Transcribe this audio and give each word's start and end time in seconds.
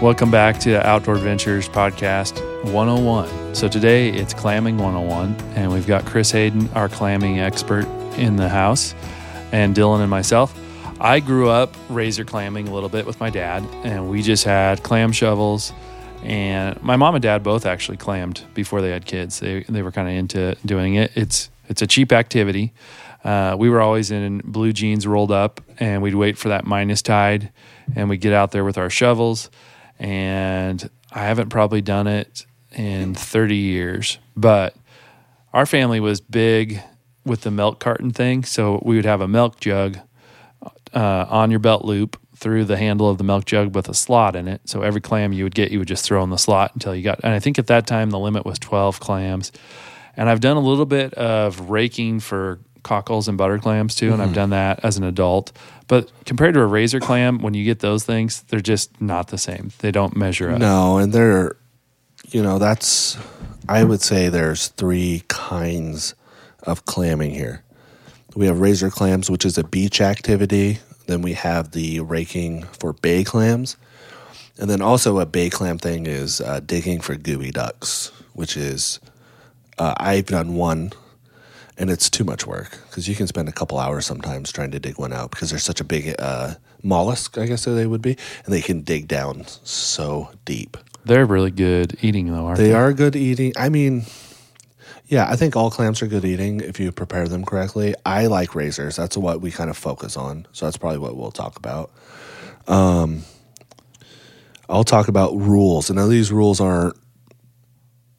Welcome 0.00 0.30
back 0.30 0.60
to 0.60 0.70
the 0.70 0.86
Outdoor 0.86 1.16
Adventures 1.16 1.68
Podcast 1.68 2.40
101. 2.72 3.56
So 3.56 3.66
today 3.66 4.10
it's 4.10 4.32
clamming 4.32 4.78
101, 4.78 5.34
and 5.56 5.72
we've 5.72 5.88
got 5.88 6.06
Chris 6.06 6.30
Hayden, 6.30 6.68
our 6.76 6.88
clamming 6.88 7.40
expert, 7.40 7.84
in 8.16 8.36
the 8.36 8.48
house, 8.48 8.94
and 9.50 9.74
Dylan 9.74 10.00
and 10.00 10.08
myself. 10.08 10.56
I 11.00 11.18
grew 11.18 11.48
up 11.48 11.74
razor 11.88 12.24
clamming 12.24 12.68
a 12.68 12.72
little 12.72 12.88
bit 12.88 13.06
with 13.06 13.18
my 13.18 13.28
dad, 13.28 13.64
and 13.82 14.08
we 14.08 14.22
just 14.22 14.44
had 14.44 14.84
clam 14.84 15.10
shovels. 15.10 15.72
And 16.22 16.80
my 16.80 16.94
mom 16.94 17.16
and 17.16 17.22
dad 17.22 17.42
both 17.42 17.66
actually 17.66 17.96
clammed 17.96 18.44
before 18.54 18.80
they 18.80 18.90
had 18.90 19.04
kids. 19.04 19.40
They 19.40 19.64
they 19.64 19.82
were 19.82 19.90
kind 19.90 20.06
of 20.06 20.14
into 20.14 20.56
doing 20.64 20.94
it. 20.94 21.10
It's 21.16 21.50
it's 21.68 21.82
a 21.82 21.88
cheap 21.88 22.12
activity. 22.12 22.72
Uh, 23.24 23.56
we 23.58 23.68
were 23.68 23.80
always 23.80 24.12
in 24.12 24.42
blue 24.44 24.72
jeans 24.72 25.08
rolled 25.08 25.32
up, 25.32 25.60
and 25.80 26.02
we'd 26.02 26.14
wait 26.14 26.38
for 26.38 26.50
that 26.50 26.64
minus 26.66 27.02
tide, 27.02 27.50
and 27.96 28.08
we'd 28.08 28.20
get 28.20 28.32
out 28.32 28.52
there 28.52 28.64
with 28.64 28.78
our 28.78 28.90
shovels 28.90 29.50
and 29.98 30.88
I 31.12 31.20
haven't 31.20 31.48
probably 31.48 31.80
done 31.80 32.06
it 32.06 32.46
in 32.72 33.14
30 33.14 33.56
years, 33.56 34.18
but 34.36 34.76
our 35.52 35.66
family 35.66 36.00
was 36.00 36.20
big 36.20 36.82
with 37.24 37.42
the 37.42 37.50
milk 37.50 37.80
carton 37.80 38.10
thing. 38.10 38.44
So 38.44 38.80
we 38.84 38.96
would 38.96 39.04
have 39.04 39.20
a 39.20 39.28
milk 39.28 39.60
jug 39.60 39.98
uh, 40.94 41.26
on 41.28 41.50
your 41.50 41.60
belt 41.60 41.84
loop 41.84 42.18
through 42.36 42.64
the 42.64 42.76
handle 42.76 43.08
of 43.08 43.18
the 43.18 43.24
milk 43.24 43.44
jug 43.44 43.74
with 43.74 43.88
a 43.88 43.94
slot 43.94 44.36
in 44.36 44.46
it. 44.46 44.60
So 44.64 44.82
every 44.82 45.00
clam 45.00 45.32
you 45.32 45.44
would 45.44 45.54
get, 45.54 45.72
you 45.72 45.78
would 45.80 45.88
just 45.88 46.04
throw 46.04 46.22
in 46.22 46.30
the 46.30 46.38
slot 46.38 46.72
until 46.74 46.94
you 46.94 47.02
got, 47.02 47.20
and 47.24 47.32
I 47.32 47.40
think 47.40 47.58
at 47.58 47.66
that 47.66 47.86
time 47.86 48.10
the 48.10 48.18
limit 48.18 48.44
was 48.46 48.58
12 48.58 49.00
clams. 49.00 49.52
And 50.16 50.28
I've 50.28 50.40
done 50.40 50.56
a 50.56 50.60
little 50.60 50.86
bit 50.86 51.14
of 51.14 51.70
raking 51.70 52.20
for 52.20 52.58
cockles 52.82 53.28
and 53.28 53.38
butter 53.38 53.58
clams 53.58 53.94
too, 53.94 54.06
and 54.06 54.14
mm-hmm. 54.14 54.22
I've 54.22 54.34
done 54.34 54.50
that 54.50 54.84
as 54.84 54.96
an 54.96 55.04
adult. 55.04 55.52
But 55.86 56.10
compared 56.24 56.54
to 56.54 56.60
a 56.60 56.66
razor 56.66 57.00
clam, 57.00 57.38
when 57.38 57.54
you 57.54 57.64
get 57.64 57.80
those 57.80 58.04
things, 58.04 58.42
they're 58.42 58.60
just 58.60 59.00
not 59.00 59.28
the 59.28 59.38
same. 59.38 59.72
They 59.78 59.90
don't 59.90 60.16
measure 60.16 60.50
up. 60.50 60.58
No, 60.58 60.98
and 60.98 61.12
they're, 61.12 61.56
you 62.28 62.42
know, 62.42 62.58
that's, 62.58 63.16
I 63.68 63.84
would 63.84 64.02
say 64.02 64.28
there's 64.28 64.68
three 64.68 65.22
kinds 65.28 66.14
of 66.64 66.84
clamming 66.84 67.30
here. 67.30 67.64
We 68.34 68.46
have 68.46 68.60
razor 68.60 68.90
clams, 68.90 69.30
which 69.30 69.46
is 69.46 69.56
a 69.56 69.64
beach 69.64 70.00
activity. 70.00 70.80
Then 71.06 71.22
we 71.22 71.32
have 71.32 71.70
the 71.70 72.00
raking 72.00 72.64
for 72.64 72.92
bay 72.92 73.24
clams. 73.24 73.76
And 74.58 74.68
then 74.68 74.82
also 74.82 75.20
a 75.20 75.26
bay 75.26 75.48
clam 75.48 75.78
thing 75.78 76.06
is 76.06 76.40
uh, 76.40 76.60
digging 76.60 77.00
for 77.00 77.14
geoducks, 77.14 78.10
which 78.34 78.56
is, 78.56 79.00
uh, 79.78 79.94
I've 79.96 80.26
done 80.26 80.54
one 80.54 80.92
and 81.78 81.90
it's 81.90 82.10
too 82.10 82.24
much 82.24 82.46
work 82.46 82.78
because 82.88 83.08
you 83.08 83.14
can 83.14 83.26
spend 83.26 83.48
a 83.48 83.52
couple 83.52 83.78
hours 83.78 84.04
sometimes 84.04 84.52
trying 84.52 84.72
to 84.72 84.80
dig 84.80 84.98
one 84.98 85.12
out 85.12 85.30
because 85.30 85.50
they're 85.50 85.58
such 85.58 85.80
a 85.80 85.84
big 85.84 86.14
uh, 86.18 86.54
mollusk, 86.82 87.38
I 87.38 87.46
guess 87.46 87.64
they 87.64 87.86
would 87.86 88.02
be, 88.02 88.16
and 88.44 88.52
they 88.52 88.60
can 88.60 88.82
dig 88.82 89.06
down 89.06 89.44
so 89.62 90.30
deep. 90.44 90.76
They're 91.04 91.24
really 91.24 91.52
good 91.52 91.96
eating, 92.02 92.30
though, 92.30 92.46
aren't 92.46 92.58
they? 92.58 92.68
They 92.68 92.74
are 92.74 92.92
good 92.92 93.16
eating. 93.16 93.52
I 93.56 93.68
mean, 93.68 94.04
yeah, 95.06 95.30
I 95.30 95.36
think 95.36 95.56
all 95.56 95.70
clams 95.70 96.02
are 96.02 96.06
good 96.06 96.24
eating 96.24 96.60
if 96.60 96.78
you 96.80 96.92
prepare 96.92 97.28
them 97.28 97.44
correctly. 97.44 97.94
I 98.04 98.26
like 98.26 98.54
razors. 98.54 98.96
That's 98.96 99.16
what 99.16 99.40
we 99.40 99.50
kind 99.50 99.70
of 99.70 99.76
focus 99.76 100.16
on. 100.16 100.46
So 100.52 100.66
that's 100.66 100.76
probably 100.76 100.98
what 100.98 101.16
we'll 101.16 101.30
talk 101.30 101.56
about. 101.56 101.90
Um, 102.66 103.22
I'll 104.68 104.84
talk 104.84 105.08
about 105.08 105.34
rules. 105.34 105.88
And 105.88 105.98
now 105.98 106.08
these 106.08 106.30
rules 106.30 106.60
aren't 106.60 106.94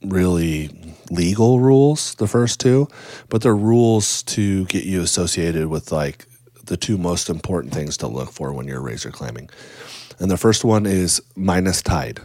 really 0.02 0.70
legal 1.10 1.60
rules, 1.60 2.16
the 2.16 2.28
first 2.28 2.60
two, 2.60 2.88
but 3.30 3.42
they're 3.42 3.56
rules 3.56 4.24
to 4.24 4.66
get 4.66 4.84
you 4.84 5.02
associated 5.02 5.68
with 5.68 5.92
like 5.92 6.26
the 6.66 6.78
two 6.78 6.98
most 6.98 7.30
important 7.30 7.74
things 7.74 7.98
to 7.98 8.08
look 8.08 8.32
for 8.32 8.54
when 8.54 8.68
you're 8.68 8.82
razor 8.82 9.12
clamming. 9.12 9.50
And 10.20 10.30
the 10.30 10.38
first 10.38 10.64
one 10.64 10.86
is 10.86 11.22
minus 11.36 11.82
tide. 11.82 12.22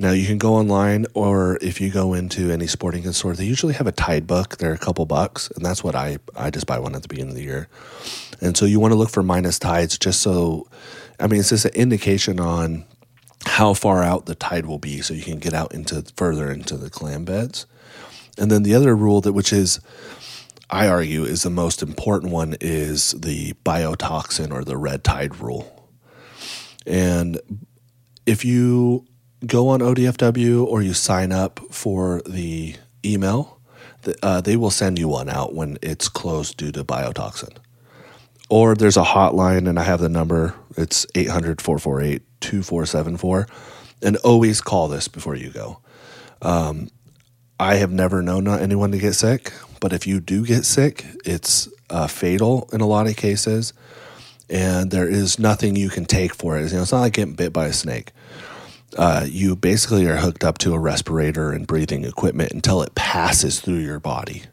Now 0.00 0.12
you 0.12 0.26
can 0.26 0.38
go 0.38 0.54
online 0.54 1.06
or 1.14 1.58
if 1.60 1.80
you 1.80 1.90
go 1.90 2.14
into 2.14 2.52
any 2.52 2.68
sporting 2.68 3.02
goods 3.02 3.16
store, 3.16 3.34
they 3.34 3.44
usually 3.44 3.74
have 3.74 3.88
a 3.88 3.92
tide 3.92 4.28
book. 4.28 4.58
They're 4.58 4.72
a 4.72 4.78
couple 4.78 5.04
bucks, 5.06 5.50
and 5.50 5.64
that's 5.64 5.82
what 5.82 5.96
I 5.96 6.18
I 6.36 6.50
just 6.50 6.66
buy 6.66 6.78
one 6.78 6.94
at 6.94 7.02
the 7.02 7.08
beginning 7.08 7.30
of 7.30 7.36
the 7.36 7.42
year. 7.42 7.68
And 8.40 8.56
so 8.56 8.64
you 8.64 8.78
want 8.78 8.92
to 8.92 8.96
look 8.96 9.10
for 9.10 9.24
minus 9.24 9.58
tides 9.58 9.98
just 9.98 10.22
so 10.22 10.68
I 11.18 11.26
mean 11.26 11.40
it's 11.40 11.48
just 11.48 11.64
an 11.64 11.74
indication 11.74 12.38
on 12.38 12.84
how 13.44 13.74
far 13.74 14.04
out 14.04 14.26
the 14.26 14.36
tide 14.36 14.66
will 14.66 14.78
be 14.78 15.00
so 15.00 15.14
you 15.14 15.22
can 15.22 15.38
get 15.38 15.54
out 15.54 15.74
into 15.74 16.04
further 16.16 16.52
into 16.52 16.76
the 16.76 16.90
clam 16.90 17.24
beds. 17.24 17.66
And 18.38 18.50
then 18.50 18.62
the 18.62 18.74
other 18.74 18.94
rule 18.94 19.20
that 19.22 19.32
which 19.32 19.52
is 19.52 19.80
I 20.70 20.88
argue 20.88 21.24
is 21.24 21.42
the 21.42 21.50
most 21.50 21.82
important 21.82 22.32
one 22.32 22.56
is 22.60 23.12
the 23.12 23.54
biotoxin 23.64 24.52
or 24.52 24.64
the 24.64 24.76
red 24.76 25.02
tide 25.02 25.40
rule. 25.40 25.88
And 26.86 27.40
if 28.26 28.44
you 28.44 29.06
go 29.46 29.68
on 29.68 29.80
ODFW 29.80 30.64
or 30.66 30.82
you 30.82 30.92
sign 30.92 31.32
up 31.32 31.60
for 31.70 32.22
the 32.26 32.76
email, 33.04 33.60
uh, 34.22 34.40
they 34.40 34.56
will 34.56 34.70
send 34.70 34.98
you 34.98 35.08
one 35.08 35.28
out 35.28 35.54
when 35.54 35.78
it's 35.82 36.08
closed 36.08 36.56
due 36.56 36.72
to 36.72 36.84
biotoxin. 36.84 37.56
Or 38.50 38.74
there's 38.74 38.96
a 38.96 39.02
hotline, 39.02 39.68
and 39.68 39.78
I 39.78 39.82
have 39.82 40.00
the 40.00 40.08
number. 40.08 40.54
It's 40.76 41.06
800 41.14 41.60
448 41.60 42.22
2474. 42.40 43.46
And 44.02 44.16
always 44.18 44.60
call 44.60 44.88
this 44.88 45.08
before 45.08 45.34
you 45.34 45.50
go. 45.50 45.80
Um, 46.40 46.88
I 47.60 47.76
have 47.76 47.90
never 47.90 48.22
known 48.22 48.46
anyone 48.46 48.92
to 48.92 48.98
get 48.98 49.14
sick, 49.14 49.52
but 49.80 49.92
if 49.92 50.06
you 50.06 50.20
do 50.20 50.46
get 50.46 50.64
sick, 50.64 51.04
it's 51.24 51.68
uh, 51.90 52.06
fatal 52.06 52.68
in 52.72 52.80
a 52.80 52.86
lot 52.86 53.08
of 53.08 53.16
cases, 53.16 53.72
and 54.48 54.90
there 54.90 55.08
is 55.08 55.38
nothing 55.38 55.74
you 55.74 55.88
can 55.88 56.04
take 56.04 56.34
for 56.34 56.56
it. 56.56 56.70
You 56.70 56.76
know, 56.76 56.82
it's 56.82 56.92
not 56.92 57.00
like 57.00 57.14
getting 57.14 57.34
bit 57.34 57.52
by 57.52 57.66
a 57.66 57.72
snake. 57.72 58.12
Uh, 58.96 59.26
you 59.28 59.56
basically 59.56 60.06
are 60.06 60.16
hooked 60.16 60.44
up 60.44 60.58
to 60.58 60.72
a 60.72 60.78
respirator 60.78 61.50
and 61.52 61.66
breathing 61.66 62.04
equipment 62.04 62.52
until 62.52 62.82
it 62.82 62.94
passes 62.94 63.60
through 63.60 63.78
your 63.78 64.00
body. 64.00 64.44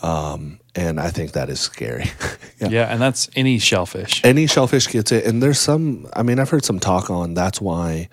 Um, 0.00 0.60
and 0.74 1.00
I 1.00 1.10
think 1.10 1.32
that 1.32 1.48
is 1.48 1.60
scary. 1.60 2.10
yeah. 2.60 2.68
yeah, 2.68 2.92
and 2.92 3.00
that's 3.00 3.30
any 3.34 3.58
shellfish. 3.58 4.24
Any 4.24 4.46
shellfish 4.46 4.88
gets 4.88 5.12
it, 5.12 5.24
and 5.24 5.42
there's 5.42 5.58
some. 5.58 6.08
I 6.14 6.22
mean, 6.22 6.38
I've 6.38 6.50
heard 6.50 6.64
some 6.64 6.78
talk 6.78 7.10
on 7.10 7.34
that's 7.34 7.60
why 7.60 8.08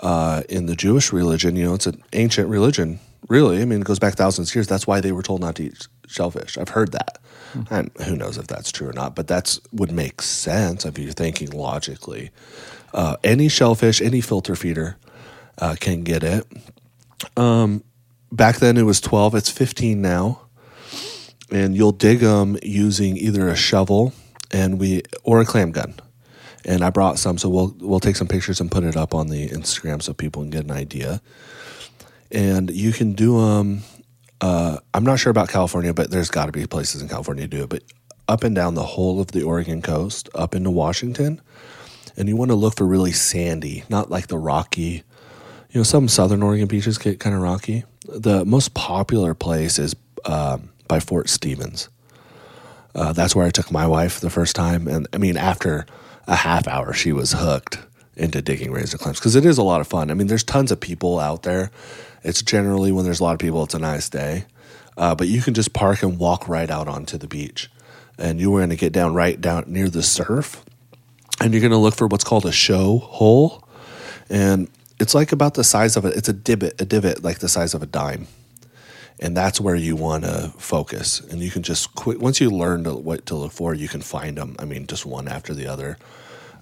uh, 0.00 0.42
in 0.48 0.66
the 0.66 0.76
Jewish 0.76 1.12
religion, 1.12 1.56
you 1.56 1.64
know, 1.64 1.74
it's 1.74 1.86
an 1.86 2.02
ancient 2.12 2.48
religion 2.48 3.00
Really, 3.28 3.62
I 3.62 3.64
mean, 3.64 3.80
it 3.80 3.86
goes 3.86 3.98
back 3.98 4.14
thousands 4.14 4.50
of 4.50 4.54
years. 4.54 4.66
That's 4.66 4.86
why 4.86 5.00
they 5.00 5.12
were 5.12 5.22
told 5.22 5.40
not 5.40 5.54
to 5.56 5.64
eat 5.64 5.88
shellfish. 6.06 6.58
I've 6.58 6.68
heard 6.68 6.92
that, 6.92 7.18
mm-hmm. 7.54 7.74
and 7.74 7.90
who 8.06 8.16
knows 8.16 8.36
if 8.36 8.46
that's 8.46 8.70
true 8.70 8.88
or 8.88 8.92
not. 8.92 9.14
But 9.14 9.28
that 9.28 9.58
would 9.72 9.90
make 9.90 10.20
sense 10.20 10.84
if 10.84 10.98
you're 10.98 11.12
thinking 11.12 11.50
logically. 11.50 12.30
Uh, 12.92 13.16
any 13.24 13.48
shellfish, 13.48 14.02
any 14.02 14.20
filter 14.20 14.54
feeder 14.54 14.98
uh, 15.58 15.74
can 15.80 16.02
get 16.02 16.22
it. 16.22 16.46
Um, 17.36 17.82
back 18.30 18.56
then 18.56 18.76
it 18.76 18.82
was 18.82 19.00
twelve. 19.00 19.34
It's 19.34 19.50
fifteen 19.50 20.02
now, 20.02 20.42
and 21.50 21.74
you'll 21.74 21.92
dig 21.92 22.20
them 22.20 22.58
using 22.62 23.16
either 23.16 23.48
a 23.48 23.56
shovel 23.56 24.12
and 24.50 24.78
we 24.78 25.02
or 25.22 25.40
a 25.40 25.46
clam 25.46 25.72
gun. 25.72 25.94
And 26.66 26.82
I 26.82 26.90
brought 26.90 27.18
some, 27.18 27.38
so 27.38 27.48
we'll 27.48 27.74
we'll 27.80 28.00
take 28.00 28.16
some 28.16 28.28
pictures 28.28 28.60
and 28.60 28.70
put 28.70 28.84
it 28.84 28.96
up 28.96 29.14
on 29.14 29.28
the 29.28 29.48
Instagram 29.48 30.02
so 30.02 30.12
people 30.12 30.42
can 30.42 30.50
get 30.50 30.64
an 30.64 30.70
idea 30.70 31.22
and 32.34 32.70
you 32.70 32.92
can 32.92 33.12
do 33.12 33.40
them. 33.40 33.82
Uh, 34.40 34.78
I'm 34.92 35.04
not 35.04 35.18
sure 35.18 35.30
about 35.30 35.48
California, 35.48 35.94
but 35.94 36.10
there's 36.10 36.30
got 36.30 36.46
to 36.46 36.52
be 36.52 36.66
places 36.66 37.00
in 37.00 37.08
California 37.08 37.44
to 37.44 37.48
do 37.48 37.62
it. 37.62 37.68
But 37.70 37.82
up 38.28 38.44
and 38.44 38.54
down 38.54 38.74
the 38.74 38.82
whole 38.82 39.20
of 39.20 39.28
the 39.28 39.42
Oregon 39.42 39.80
coast, 39.80 40.28
up 40.34 40.54
into 40.54 40.70
Washington, 40.70 41.40
and 42.16 42.28
you 42.28 42.36
want 42.36 42.50
to 42.50 42.54
look 42.54 42.76
for 42.76 42.86
really 42.86 43.12
sandy, 43.12 43.84
not 43.88 44.10
like 44.10 44.26
the 44.26 44.38
rocky. 44.38 45.02
You 45.70 45.80
know, 45.80 45.82
some 45.82 46.08
southern 46.08 46.42
Oregon 46.42 46.66
beaches 46.66 46.98
get 46.98 47.20
kind 47.20 47.34
of 47.34 47.42
rocky. 47.42 47.84
The 48.06 48.44
most 48.44 48.74
popular 48.74 49.34
place 49.34 49.78
is 49.78 49.96
um, 50.24 50.70
by 50.88 51.00
Fort 51.00 51.28
Stevens. 51.28 51.88
Uh, 52.94 53.12
that's 53.12 53.34
where 53.34 53.46
I 53.46 53.50
took 53.50 53.72
my 53.72 53.86
wife 53.86 54.20
the 54.20 54.30
first 54.30 54.54
time, 54.54 54.86
and 54.86 55.06
I 55.12 55.18
mean, 55.18 55.36
after 55.36 55.86
a 56.26 56.36
half 56.36 56.68
hour, 56.68 56.92
she 56.92 57.12
was 57.12 57.32
hooked 57.32 57.78
into 58.16 58.40
digging 58.40 58.70
razor 58.70 58.96
clams 58.96 59.18
because 59.18 59.34
it 59.34 59.44
is 59.44 59.58
a 59.58 59.62
lot 59.62 59.80
of 59.80 59.88
fun. 59.88 60.10
I 60.10 60.14
mean, 60.14 60.28
there's 60.28 60.44
tons 60.44 60.70
of 60.70 60.78
people 60.78 61.18
out 61.18 61.42
there 61.42 61.70
it's 62.24 62.42
generally 62.42 62.90
when 62.90 63.04
there's 63.04 63.20
a 63.20 63.22
lot 63.22 63.34
of 63.34 63.38
people, 63.38 63.62
it's 63.62 63.74
a 63.74 63.78
nice 63.78 64.08
day. 64.08 64.46
Uh, 64.96 65.14
but 65.14 65.28
you 65.28 65.42
can 65.42 65.54
just 65.54 65.72
park 65.72 66.02
and 66.02 66.18
walk 66.18 66.48
right 66.48 66.70
out 66.70 66.88
onto 66.88 67.18
the 67.18 67.26
beach. 67.26 67.70
And 68.18 68.40
you're 68.40 68.58
going 68.58 68.70
to 68.70 68.76
get 68.76 68.92
down 68.92 69.12
right 69.12 69.40
down 69.40 69.64
near 69.66 69.88
the 69.88 70.02
surf. 70.02 70.64
And 71.40 71.52
you're 71.52 71.60
going 71.60 71.72
to 71.72 71.78
look 71.78 71.94
for 71.94 72.06
what's 72.06 72.24
called 72.24 72.46
a 72.46 72.52
show 72.52 72.98
hole. 72.98 73.68
And 74.30 74.68
it's 75.00 75.14
like 75.14 75.32
about 75.32 75.54
the 75.54 75.64
size 75.64 75.96
of 75.96 76.04
it. 76.04 76.16
It's 76.16 76.28
a 76.28 76.32
divot, 76.32 76.80
a 76.80 76.84
divot 76.84 77.22
like 77.22 77.40
the 77.40 77.48
size 77.48 77.74
of 77.74 77.82
a 77.82 77.86
dime. 77.86 78.28
And 79.20 79.36
that's 79.36 79.60
where 79.60 79.74
you 79.74 79.96
want 79.96 80.24
to 80.24 80.52
focus. 80.58 81.20
And 81.20 81.40
you 81.40 81.50
can 81.50 81.62
just 81.62 81.94
quit. 81.94 82.20
Once 82.20 82.40
you 82.40 82.50
learn 82.50 82.84
to, 82.84 82.94
what 82.94 83.26
to 83.26 83.34
look 83.34 83.52
for, 83.52 83.74
you 83.74 83.88
can 83.88 84.00
find 84.00 84.38
them. 84.38 84.56
I 84.58 84.64
mean, 84.64 84.86
just 84.86 85.04
one 85.04 85.28
after 85.28 85.54
the 85.54 85.66
other. 85.66 85.98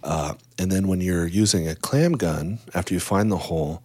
Uh, 0.02 0.34
and 0.58 0.72
then 0.72 0.88
when 0.88 1.00
you're 1.00 1.26
using 1.26 1.68
a 1.68 1.74
clam 1.74 2.12
gun, 2.12 2.58
after 2.74 2.94
you 2.94 3.00
find 3.00 3.30
the 3.30 3.36
hole, 3.36 3.82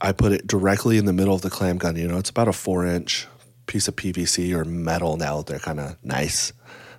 I 0.00 0.12
put 0.12 0.32
it 0.32 0.46
directly 0.46 0.96
in 0.98 1.04
the 1.04 1.12
middle 1.12 1.34
of 1.34 1.42
the 1.42 1.50
clam 1.50 1.78
gun. 1.78 1.96
You 1.96 2.08
know, 2.08 2.18
it's 2.18 2.30
about 2.30 2.48
a 2.48 2.52
four 2.52 2.86
inch 2.86 3.26
piece 3.66 3.86
of 3.88 3.96
PVC 3.96 4.52
or 4.54 4.64
metal 4.64 5.16
now. 5.16 5.38
That 5.38 5.46
they're 5.46 5.58
kind 5.58 5.80
of 5.80 5.96
nice. 6.02 6.52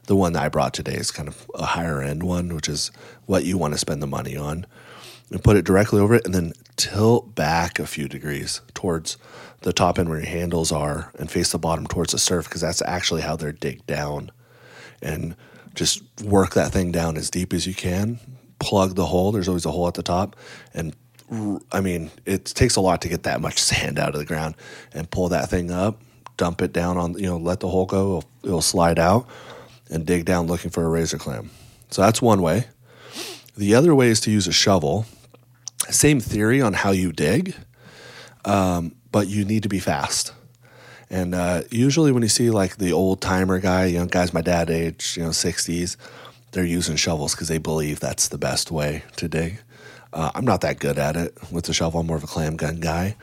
The 0.06 0.16
one 0.16 0.34
that 0.34 0.44
I 0.44 0.50
brought 0.50 0.74
today 0.74 0.96
is 0.96 1.12
kind 1.12 1.28
of 1.28 1.50
a 1.56 1.66
higher 1.66 2.02
end 2.02 2.24
one, 2.24 2.54
which 2.54 2.68
is 2.70 2.92
what 3.26 3.46
you 3.46 3.58
want 3.58 3.74
to 3.74 3.80
spend 3.80 4.02
the 4.02 4.08
money 4.08 4.36
on. 4.36 4.66
and 5.32 5.44
put 5.44 5.56
it 5.56 5.66
directly 5.66 6.00
over 6.00 6.16
it, 6.16 6.26
and 6.26 6.36
then 6.36 6.54
tilt 6.76 7.36
back 7.36 7.80
a 7.80 7.88
few 7.88 8.08
degrees 8.08 8.62
towards 8.74 9.18
the 9.62 9.72
top 9.72 9.98
end 9.98 10.10
where 10.10 10.20
your 10.20 10.28
handles 10.28 10.72
are, 10.72 11.12
and 11.18 11.32
face 11.32 11.52
the 11.52 11.60
bottom 11.60 11.88
towards 11.88 12.12
the 12.12 12.20
surf 12.20 12.46
because 12.46 12.62
that's 12.62 12.82
actually 12.82 13.22
how 13.22 13.36
they're 13.36 13.52
digged 13.52 13.86
down. 13.88 14.32
And 15.02 15.36
just 15.74 16.04
work 16.22 16.54
that 16.56 16.72
thing 16.72 16.92
down 16.92 17.16
as 17.18 17.30
deep 17.30 17.54
as 17.54 17.66
you 17.66 17.74
can. 17.74 18.20
Plug 18.60 18.96
the 18.96 19.06
hole. 19.06 19.32
There's 19.32 19.48
always 19.48 19.66
a 19.66 19.72
hole 19.72 19.88
at 19.88 19.94
the 19.94 20.04
top, 20.04 20.36
and 20.74 20.96
I 21.72 21.80
mean, 21.80 22.12
it 22.26 22.46
takes 22.46 22.76
a 22.76 22.82
lot 22.82 23.02
to 23.04 23.10
get 23.10 23.24
that 23.24 23.40
much 23.40 23.60
sand 23.60 23.98
out 23.98 24.14
of 24.14 24.20
the 24.20 24.26
ground 24.26 24.56
and 24.94 25.10
pull 25.10 25.30
that 25.30 25.50
thing 25.50 25.72
up, 25.72 26.02
dump 26.38 26.62
it 26.62 26.74
down 26.74 26.98
on, 26.98 27.18
you 27.18 27.28
know, 27.28 27.38
let 27.38 27.62
the 27.62 27.70
hole 27.70 27.86
go, 27.86 28.18
it'll, 28.18 28.30
it'll 28.44 28.62
slide 28.62 29.00
out 29.00 29.28
and 29.90 30.06
dig 30.06 30.26
down 30.26 30.48
looking 30.48 30.72
for 30.72 30.84
a 30.84 30.90
razor 30.90 31.18
clam. 31.18 31.50
So 31.90 32.02
that's 32.02 32.22
one 32.22 32.42
way. 32.42 32.66
The 33.56 33.76
other 33.76 33.94
way 33.96 34.10
is 34.10 34.20
to 34.22 34.32
use 34.32 34.48
a 34.48 34.52
shovel. 34.52 35.06
Same 35.90 36.20
theory 36.20 36.62
on 36.62 36.74
how 36.74 36.92
you 36.92 37.12
dig, 37.12 37.56
um, 38.46 38.96
but 39.12 39.28
you 39.28 39.46
need 39.46 39.64
to 39.64 39.70
be 39.70 39.80
fast. 39.80 40.34
And 41.10 41.36
uh, 41.36 41.64
usually, 41.70 42.14
when 42.14 42.24
you 42.24 42.30
see 42.30 42.50
like 42.50 42.78
the 42.78 42.94
old 42.94 43.22
timer 43.22 43.60
guy, 43.60 43.86
you 43.86 44.00
know, 44.00 44.06
guys 44.06 44.34
my 44.34 44.42
dad 44.42 44.70
age, 44.70 45.18
you 45.18 45.24
know, 45.24 45.30
60s, 45.30 45.98
they're 46.54 46.64
using 46.64 46.96
shovels 46.96 47.36
because 47.36 47.50
they 47.50 47.58
believe 47.58 48.00
that's 48.00 48.30
the 48.30 48.38
best 48.38 48.72
way 48.72 49.04
to 49.18 49.28
dig. 49.28 49.60
Uh, 50.14 50.32
I'm 50.36 50.46
not 50.46 50.62
that 50.62 50.80
good 50.80 50.98
at 50.98 51.16
it 51.16 51.38
with 51.52 51.66
the 51.66 51.74
shovel. 51.74 52.02
I'm 52.02 52.08
more 52.08 52.18
of 52.18 52.24
a 52.24 52.28
clam 52.28 52.58
gun 52.58 52.80
guy. 52.80 53.16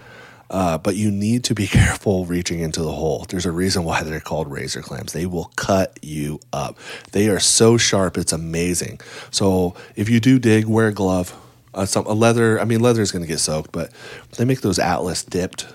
Uh, 0.51 0.79
but 0.79 0.97
you 0.97 1.11
need 1.11 1.45
to 1.45 1.55
be 1.55 1.67
careful 1.69 2.25
reaching 2.25 2.61
into 2.61 2.83
the 2.83 2.93
hole. 2.93 3.27
There's 3.29 3.47
a 3.47 3.53
reason 3.53 3.85
why 3.85 4.03
they're 4.03 4.21
called 4.21 4.51
razor 4.51 4.81
clams. 4.81 5.13
They 5.13 5.27
will 5.27 5.53
cut 5.57 5.99
you 6.03 6.41
up. 6.53 6.79
They 7.13 7.29
are 7.29 7.41
so 7.41 7.77
sharp, 7.77 8.17
it's 8.17 8.33
amazing. 8.33 9.01
So 9.31 9.75
if 9.97 10.09
you 10.09 10.21
do 10.21 10.39
dig, 10.39 10.65
wear 10.65 10.89
a 10.89 10.93
glove. 10.93 11.37
Uh, 11.75 11.85
some 11.85 12.07
a 12.07 12.13
leather. 12.15 12.59
I 12.59 12.65
mean, 12.65 12.81
leather 12.81 13.03
is 13.03 13.13
going 13.13 13.23
to 13.23 13.29
get 13.29 13.39
soaked, 13.39 13.73
but 13.73 13.93
they 14.37 14.45
make 14.47 14.63
those 14.63 14.79
Atlas 14.79 15.23
dipped 15.23 15.67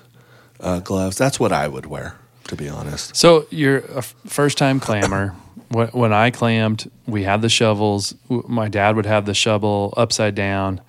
uh, 0.60 0.80
gloves. 0.80 1.18
That's 1.18 1.40
what 1.40 1.52
I 1.52 1.68
would 1.68 1.86
wear, 1.86 2.16
to 2.46 2.56
be 2.56 2.68
honest. 2.68 3.16
So 3.16 3.46
you're 3.52 3.78
a 3.96 4.02
first 4.02 4.58
time 4.58 4.80
clammer. 4.80 5.36
when, 5.70 5.88
when 5.90 6.14
I 6.14 6.30
clamped, 6.32 6.88
we 7.08 7.24
had 7.24 7.42
the 7.42 7.50
shovels. 7.50 8.14
My 8.30 8.68
dad 8.70 8.96
would 8.96 9.06
have 9.06 9.26
the 9.26 9.34
shovel 9.34 9.94
upside 9.98 10.36
down 10.36 10.82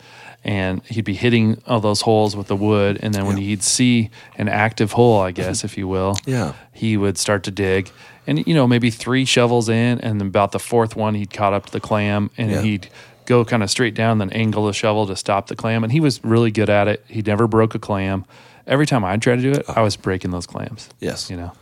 and 0.46 0.82
he'd 0.84 1.04
be 1.06 1.14
hitting 1.14 1.60
all 1.66 1.80
those 1.80 2.02
holes 2.02 2.36
with 2.36 2.48
the 2.48 2.56
wood. 2.56 2.98
And 3.02 3.14
then 3.14 3.24
when 3.26 3.38
Yeah. 3.38 3.44
he'd 3.44 3.62
see 3.62 4.10
an 4.36 4.48
active 4.48 4.92
hole, 4.92 5.20
I 5.22 5.30
guess, 5.30 5.64
if 5.64 5.78
you 5.78 5.88
will, 5.88 6.16
Yeah. 6.26 6.52
he 6.72 6.96
would 6.98 7.16
start 7.16 7.44
to 7.44 7.50
dig. 7.50 7.90
And, 8.26 8.46
you 8.46 8.54
know, 8.54 8.66
maybe 8.66 8.90
three 8.90 9.24
shovels 9.24 9.68
in, 9.70 10.00
and 10.00 10.20
then 10.20 10.28
about 10.28 10.52
the 10.52 10.58
fourth 10.58 10.96
one, 10.96 11.14
he'd 11.14 11.32
caught 11.32 11.54
up 11.54 11.66
to 11.66 11.72
the 11.72 11.80
clam 11.80 12.30
and 12.36 12.50
Yeah. 12.50 12.60
he'd 12.62 12.88
go 13.26 13.42
kind 13.44 13.62
of 13.62 13.70
straight 13.70 13.94
down, 13.94 14.18
then 14.18 14.28
angle 14.30 14.66
the 14.66 14.74
shovel 14.74 15.06
to 15.06 15.16
stop 15.16 15.46
the 15.46 15.56
clam. 15.56 15.82
And 15.82 15.90
he 15.92 16.00
was 16.00 16.22
really 16.22 16.50
good 16.50 16.68
at 16.68 16.88
it. 16.88 17.02
He 17.08 17.22
never 17.22 17.46
broke 17.46 17.74
a 17.74 17.78
clam. 17.78 18.26
Every 18.66 18.84
time 18.86 19.02
I'd 19.02 19.22
try 19.22 19.36
to 19.36 19.42
do 19.42 19.52
it, 19.52 19.64
I 19.68 19.80
was 19.80 19.96
breaking 19.96 20.30
those 20.30 20.46
clams. 20.46 20.90
Yes. 21.00 21.30
You 21.30 21.36
know, 21.38 21.52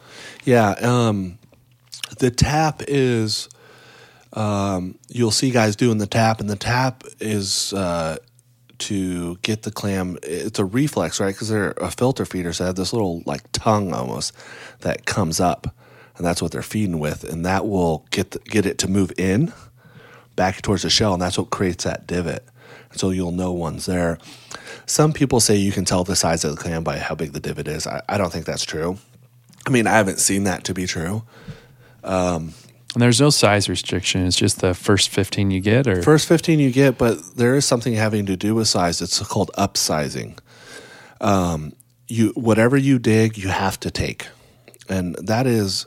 Yeah. 0.44 0.70
Um, 0.82 1.38
the 2.18 2.30
tap 2.30 2.82
is, 2.88 3.48
um, 4.32 4.98
you'll 5.08 5.30
see 5.30 5.50
guys 5.50 5.76
doing 5.76 5.98
the 5.98 6.06
tap, 6.06 6.40
and 6.40 6.48
the 6.48 6.56
tap 6.56 7.04
is 7.20 7.72
uh, 7.72 8.16
to 8.78 9.36
get 9.42 9.62
the 9.62 9.70
clam. 9.70 10.18
It's 10.22 10.58
a 10.58 10.64
reflex, 10.64 11.20
right? 11.20 11.34
Because 11.34 11.48
they're 11.48 11.72
a 11.72 11.90
filter 11.90 12.24
feeder, 12.24 12.52
so 12.52 12.64
they 12.64 12.68
have 12.68 12.76
this 12.76 12.92
little 12.92 13.22
like 13.26 13.42
tongue 13.52 13.92
almost 13.92 14.32
that 14.80 15.06
comes 15.06 15.40
up, 15.40 15.74
and 16.16 16.26
that's 16.26 16.42
what 16.42 16.52
they're 16.52 16.62
feeding 16.62 16.98
with, 16.98 17.24
and 17.24 17.44
that 17.46 17.66
will 17.66 18.06
get 18.10 18.32
the, 18.32 18.38
get 18.40 18.66
it 18.66 18.78
to 18.78 18.88
move 18.88 19.12
in 19.18 19.52
back 20.36 20.62
towards 20.62 20.82
the 20.82 20.90
shell, 20.90 21.12
and 21.12 21.22
that's 21.22 21.38
what 21.38 21.50
creates 21.50 21.84
that 21.84 22.06
divot. 22.06 22.44
So 22.94 23.10
you'll 23.10 23.32
know 23.32 23.52
one's 23.52 23.86
there. 23.86 24.18
Some 24.86 25.12
people 25.12 25.40
say 25.40 25.56
you 25.56 25.72
can 25.72 25.84
tell 25.84 26.04
the 26.04 26.16
size 26.16 26.44
of 26.44 26.50
the 26.50 26.56
clam 26.56 26.84
by 26.84 26.98
how 26.98 27.14
big 27.14 27.32
the 27.32 27.40
divot 27.40 27.68
is. 27.68 27.86
I, 27.86 28.02
I 28.08 28.18
don't 28.18 28.30
think 28.32 28.44
that's 28.44 28.64
true. 28.64 28.98
I 29.66 29.70
mean, 29.70 29.86
I 29.86 29.92
haven't 29.92 30.18
seen 30.18 30.44
that 30.44 30.64
to 30.64 30.74
be 30.74 30.86
true. 30.86 31.22
And 32.94 33.02
there's 33.02 33.20
no 33.20 33.30
size 33.30 33.68
restriction. 33.68 34.26
It's 34.26 34.36
just 34.36 34.60
the 34.60 34.74
first 34.74 35.08
15 35.08 35.50
you 35.50 35.60
get, 35.60 35.86
or 35.86 36.02
First 36.02 36.28
15 36.28 36.58
you 36.58 36.70
get, 36.70 36.98
but 36.98 37.36
there 37.36 37.54
is 37.54 37.64
something 37.64 37.94
having 37.94 38.26
to 38.26 38.36
do 38.36 38.54
with 38.54 38.68
size. 38.68 39.00
It's 39.00 39.18
called 39.20 39.50
upsizing. 39.56 40.38
Um, 41.20 41.72
you 42.08 42.32
whatever 42.34 42.76
you 42.76 42.98
dig, 42.98 43.38
you 43.38 43.48
have 43.48 43.80
to 43.80 43.90
take, 43.90 44.26
and 44.88 45.14
that 45.16 45.46
is 45.46 45.86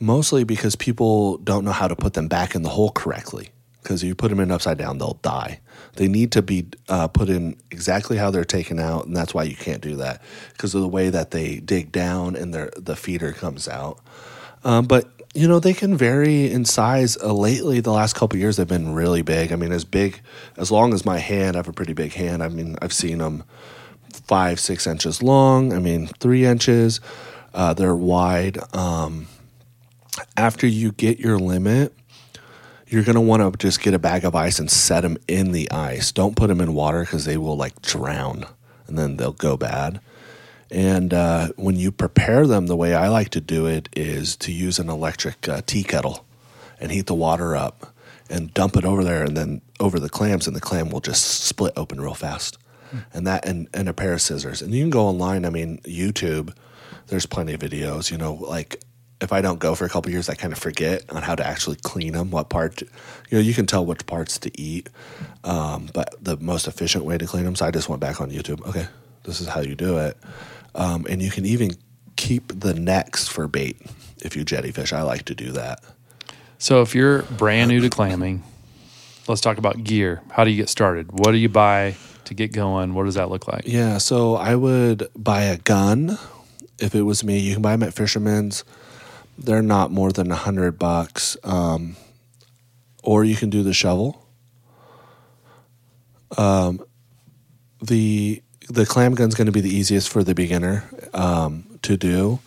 mostly 0.00 0.44
because 0.44 0.76
people 0.76 1.38
don't 1.38 1.64
know 1.64 1.72
how 1.72 1.88
to 1.88 1.96
put 1.96 2.14
them 2.14 2.28
back 2.28 2.54
in 2.54 2.62
the 2.62 2.68
hole 2.68 2.90
correctly. 2.90 3.50
Because 3.82 4.02
if 4.02 4.08
you 4.08 4.14
put 4.14 4.28
them 4.28 4.40
in 4.40 4.50
upside 4.50 4.76
down, 4.76 4.98
they'll 4.98 5.18
die. 5.22 5.60
They 5.94 6.08
need 6.08 6.32
to 6.32 6.42
be 6.42 6.66
uh, 6.88 7.08
put 7.08 7.30
in 7.30 7.56
exactly 7.70 8.18
how 8.18 8.30
they're 8.30 8.44
taken 8.44 8.78
out, 8.78 9.06
and 9.06 9.16
that's 9.16 9.32
why 9.32 9.44
you 9.44 9.56
can't 9.56 9.80
do 9.80 9.96
that 9.96 10.20
because 10.52 10.74
of 10.74 10.82
the 10.82 10.88
way 10.88 11.08
that 11.08 11.30
they 11.30 11.60
dig 11.60 11.90
down 11.90 12.36
and 12.36 12.52
their 12.52 12.70
the 12.76 12.96
feeder 12.96 13.32
comes 13.32 13.66
out. 13.66 14.00
Um, 14.64 14.86
but 14.86 15.17
you 15.38 15.46
know 15.46 15.60
they 15.60 15.72
can 15.72 15.96
vary 15.96 16.50
in 16.50 16.64
size. 16.64 17.16
Uh, 17.16 17.32
lately, 17.32 17.80
the 17.80 17.92
last 17.92 18.16
couple 18.16 18.38
years, 18.38 18.56
they've 18.56 18.66
been 18.66 18.92
really 18.92 19.22
big. 19.22 19.52
I 19.52 19.56
mean, 19.56 19.70
as 19.70 19.84
big 19.84 20.20
as 20.56 20.72
long 20.72 20.92
as 20.92 21.04
my 21.04 21.18
hand. 21.18 21.56
I 21.56 21.60
have 21.60 21.68
a 21.68 21.72
pretty 21.72 21.92
big 21.92 22.12
hand. 22.12 22.42
I 22.42 22.48
mean, 22.48 22.76
I've 22.82 22.92
seen 22.92 23.18
them 23.18 23.44
five, 24.10 24.58
six 24.58 24.86
inches 24.86 25.22
long. 25.22 25.72
I 25.72 25.78
mean, 25.78 26.08
three 26.08 26.44
inches. 26.44 27.00
Uh, 27.54 27.72
they're 27.72 27.94
wide. 27.94 28.58
Um, 28.74 29.28
after 30.36 30.66
you 30.66 30.90
get 30.90 31.20
your 31.20 31.38
limit, 31.38 31.94
you're 32.88 33.04
going 33.04 33.14
to 33.14 33.20
want 33.20 33.40
to 33.40 33.58
just 33.58 33.80
get 33.80 33.94
a 33.94 33.98
bag 33.98 34.24
of 34.24 34.34
ice 34.34 34.58
and 34.58 34.68
set 34.68 35.02
them 35.02 35.18
in 35.28 35.52
the 35.52 35.70
ice. 35.70 36.10
Don't 36.10 36.34
put 36.36 36.48
them 36.48 36.60
in 36.60 36.74
water 36.74 37.02
because 37.02 37.24
they 37.24 37.36
will 37.36 37.56
like 37.56 37.80
drown 37.80 38.44
and 38.88 38.98
then 38.98 39.16
they'll 39.16 39.32
go 39.32 39.56
bad. 39.56 40.00
And 40.70 41.14
uh, 41.14 41.48
when 41.56 41.76
you 41.76 41.90
prepare 41.90 42.46
them, 42.46 42.66
the 42.66 42.76
way 42.76 42.94
I 42.94 43.08
like 43.08 43.30
to 43.30 43.40
do 43.40 43.66
it 43.66 43.88
is 43.96 44.36
to 44.36 44.52
use 44.52 44.78
an 44.78 44.88
electric 44.88 45.48
uh, 45.48 45.62
tea 45.64 45.82
kettle 45.82 46.26
and 46.80 46.92
heat 46.92 47.06
the 47.06 47.14
water 47.14 47.56
up 47.56 47.94
and 48.30 48.52
dump 48.52 48.76
it 48.76 48.84
over 48.84 49.02
there 49.02 49.24
and 49.24 49.36
then 49.36 49.62
over 49.80 49.98
the 49.98 50.10
clams, 50.10 50.46
and 50.46 50.54
the 50.54 50.60
clam 50.60 50.90
will 50.90 51.00
just 51.00 51.24
split 51.42 51.72
open 51.76 52.00
real 52.00 52.14
fast. 52.14 52.58
And 53.12 53.26
that 53.26 53.46
and, 53.46 53.68
and 53.74 53.88
a 53.88 53.92
pair 53.92 54.12
of 54.12 54.20
scissors. 54.20 54.62
And 54.62 54.74
you 54.74 54.82
can 54.82 54.90
go 54.90 55.06
online, 55.06 55.44
I 55.44 55.50
mean, 55.50 55.78
YouTube, 55.84 56.54
there's 57.08 57.26
plenty 57.26 57.54
of 57.54 57.60
videos, 57.60 58.10
you 58.10 58.18
know, 58.18 58.34
like 58.34 58.82
if 59.20 59.32
I 59.32 59.40
don't 59.40 59.58
go 59.58 59.74
for 59.74 59.84
a 59.84 59.88
couple 59.88 60.10
years, 60.12 60.28
I 60.28 60.34
kind 60.34 60.52
of 60.52 60.58
forget 60.58 61.04
on 61.10 61.22
how 61.22 61.34
to 61.34 61.46
actually 61.46 61.76
clean 61.76 62.12
them, 62.12 62.30
what 62.30 62.48
part, 62.48 62.80
you 62.82 62.88
know, 63.32 63.40
you 63.40 63.52
can 63.52 63.66
tell 63.66 63.84
which 63.84 64.06
parts 64.06 64.38
to 64.38 64.60
eat, 64.60 64.88
um, 65.44 65.90
but 65.92 66.14
the 66.22 66.36
most 66.36 66.68
efficient 66.68 67.04
way 67.04 67.18
to 67.18 67.26
clean 67.26 67.44
them. 67.44 67.56
So 67.56 67.66
I 67.66 67.70
just 67.70 67.88
went 67.88 68.00
back 68.00 68.20
on 68.20 68.30
YouTube. 68.30 68.66
Okay, 68.66 68.86
this 69.24 69.40
is 69.40 69.48
how 69.48 69.60
you 69.60 69.74
do 69.74 69.98
it. 69.98 70.16
Um, 70.74 71.06
and 71.08 71.20
you 71.22 71.30
can 71.30 71.44
even 71.44 71.70
keep 72.16 72.60
the 72.60 72.74
necks 72.74 73.26
for 73.26 73.48
bait 73.48 73.76
if 74.18 74.36
you 74.36 74.44
jetty 74.44 74.72
fish. 74.72 74.92
I 74.92 75.02
like 75.02 75.24
to 75.26 75.34
do 75.34 75.52
that. 75.52 75.82
So 76.58 76.82
if 76.82 76.94
you're 76.94 77.22
brand 77.22 77.70
new 77.70 77.80
to 77.80 77.90
clamming, 77.90 78.42
let's 79.28 79.40
talk 79.40 79.58
about 79.58 79.84
gear. 79.84 80.22
How 80.30 80.44
do 80.44 80.50
you 80.50 80.56
get 80.56 80.68
started? 80.68 81.12
What 81.12 81.32
do 81.32 81.38
you 81.38 81.48
buy 81.48 81.96
to 82.24 82.34
get 82.34 82.52
going? 82.52 82.94
What 82.94 83.04
does 83.04 83.14
that 83.14 83.30
look 83.30 83.46
like? 83.46 83.62
Yeah, 83.66 83.98
so 83.98 84.34
I 84.34 84.54
would 84.56 85.08
buy 85.16 85.42
a 85.42 85.56
gun 85.58 86.18
if 86.78 86.94
it 86.94 87.02
was 87.02 87.22
me. 87.22 87.38
You 87.38 87.54
can 87.54 87.62
buy 87.62 87.72
them 87.72 87.82
at 87.82 87.94
Fisherman's. 87.94 88.64
They're 89.38 89.62
not 89.62 89.92
more 89.92 90.10
than 90.10 90.32
a 90.32 90.36
hundred 90.36 90.78
bucks. 90.78 91.36
Um, 91.44 91.96
or 93.02 93.24
you 93.24 93.36
can 93.36 93.50
do 93.50 93.62
the 93.62 93.72
shovel. 93.72 94.26
Um, 96.36 96.84
the 97.80 98.42
the 98.68 98.86
clam 98.86 99.14
gun's 99.14 99.34
going 99.34 99.46
to 99.46 99.52
be 99.52 99.60
the 99.60 99.74
easiest 99.74 100.08
for 100.08 100.22
the 100.22 100.34
beginner 100.34 100.84
um, 101.14 101.64
to 101.82 101.96
do. 101.96 102.40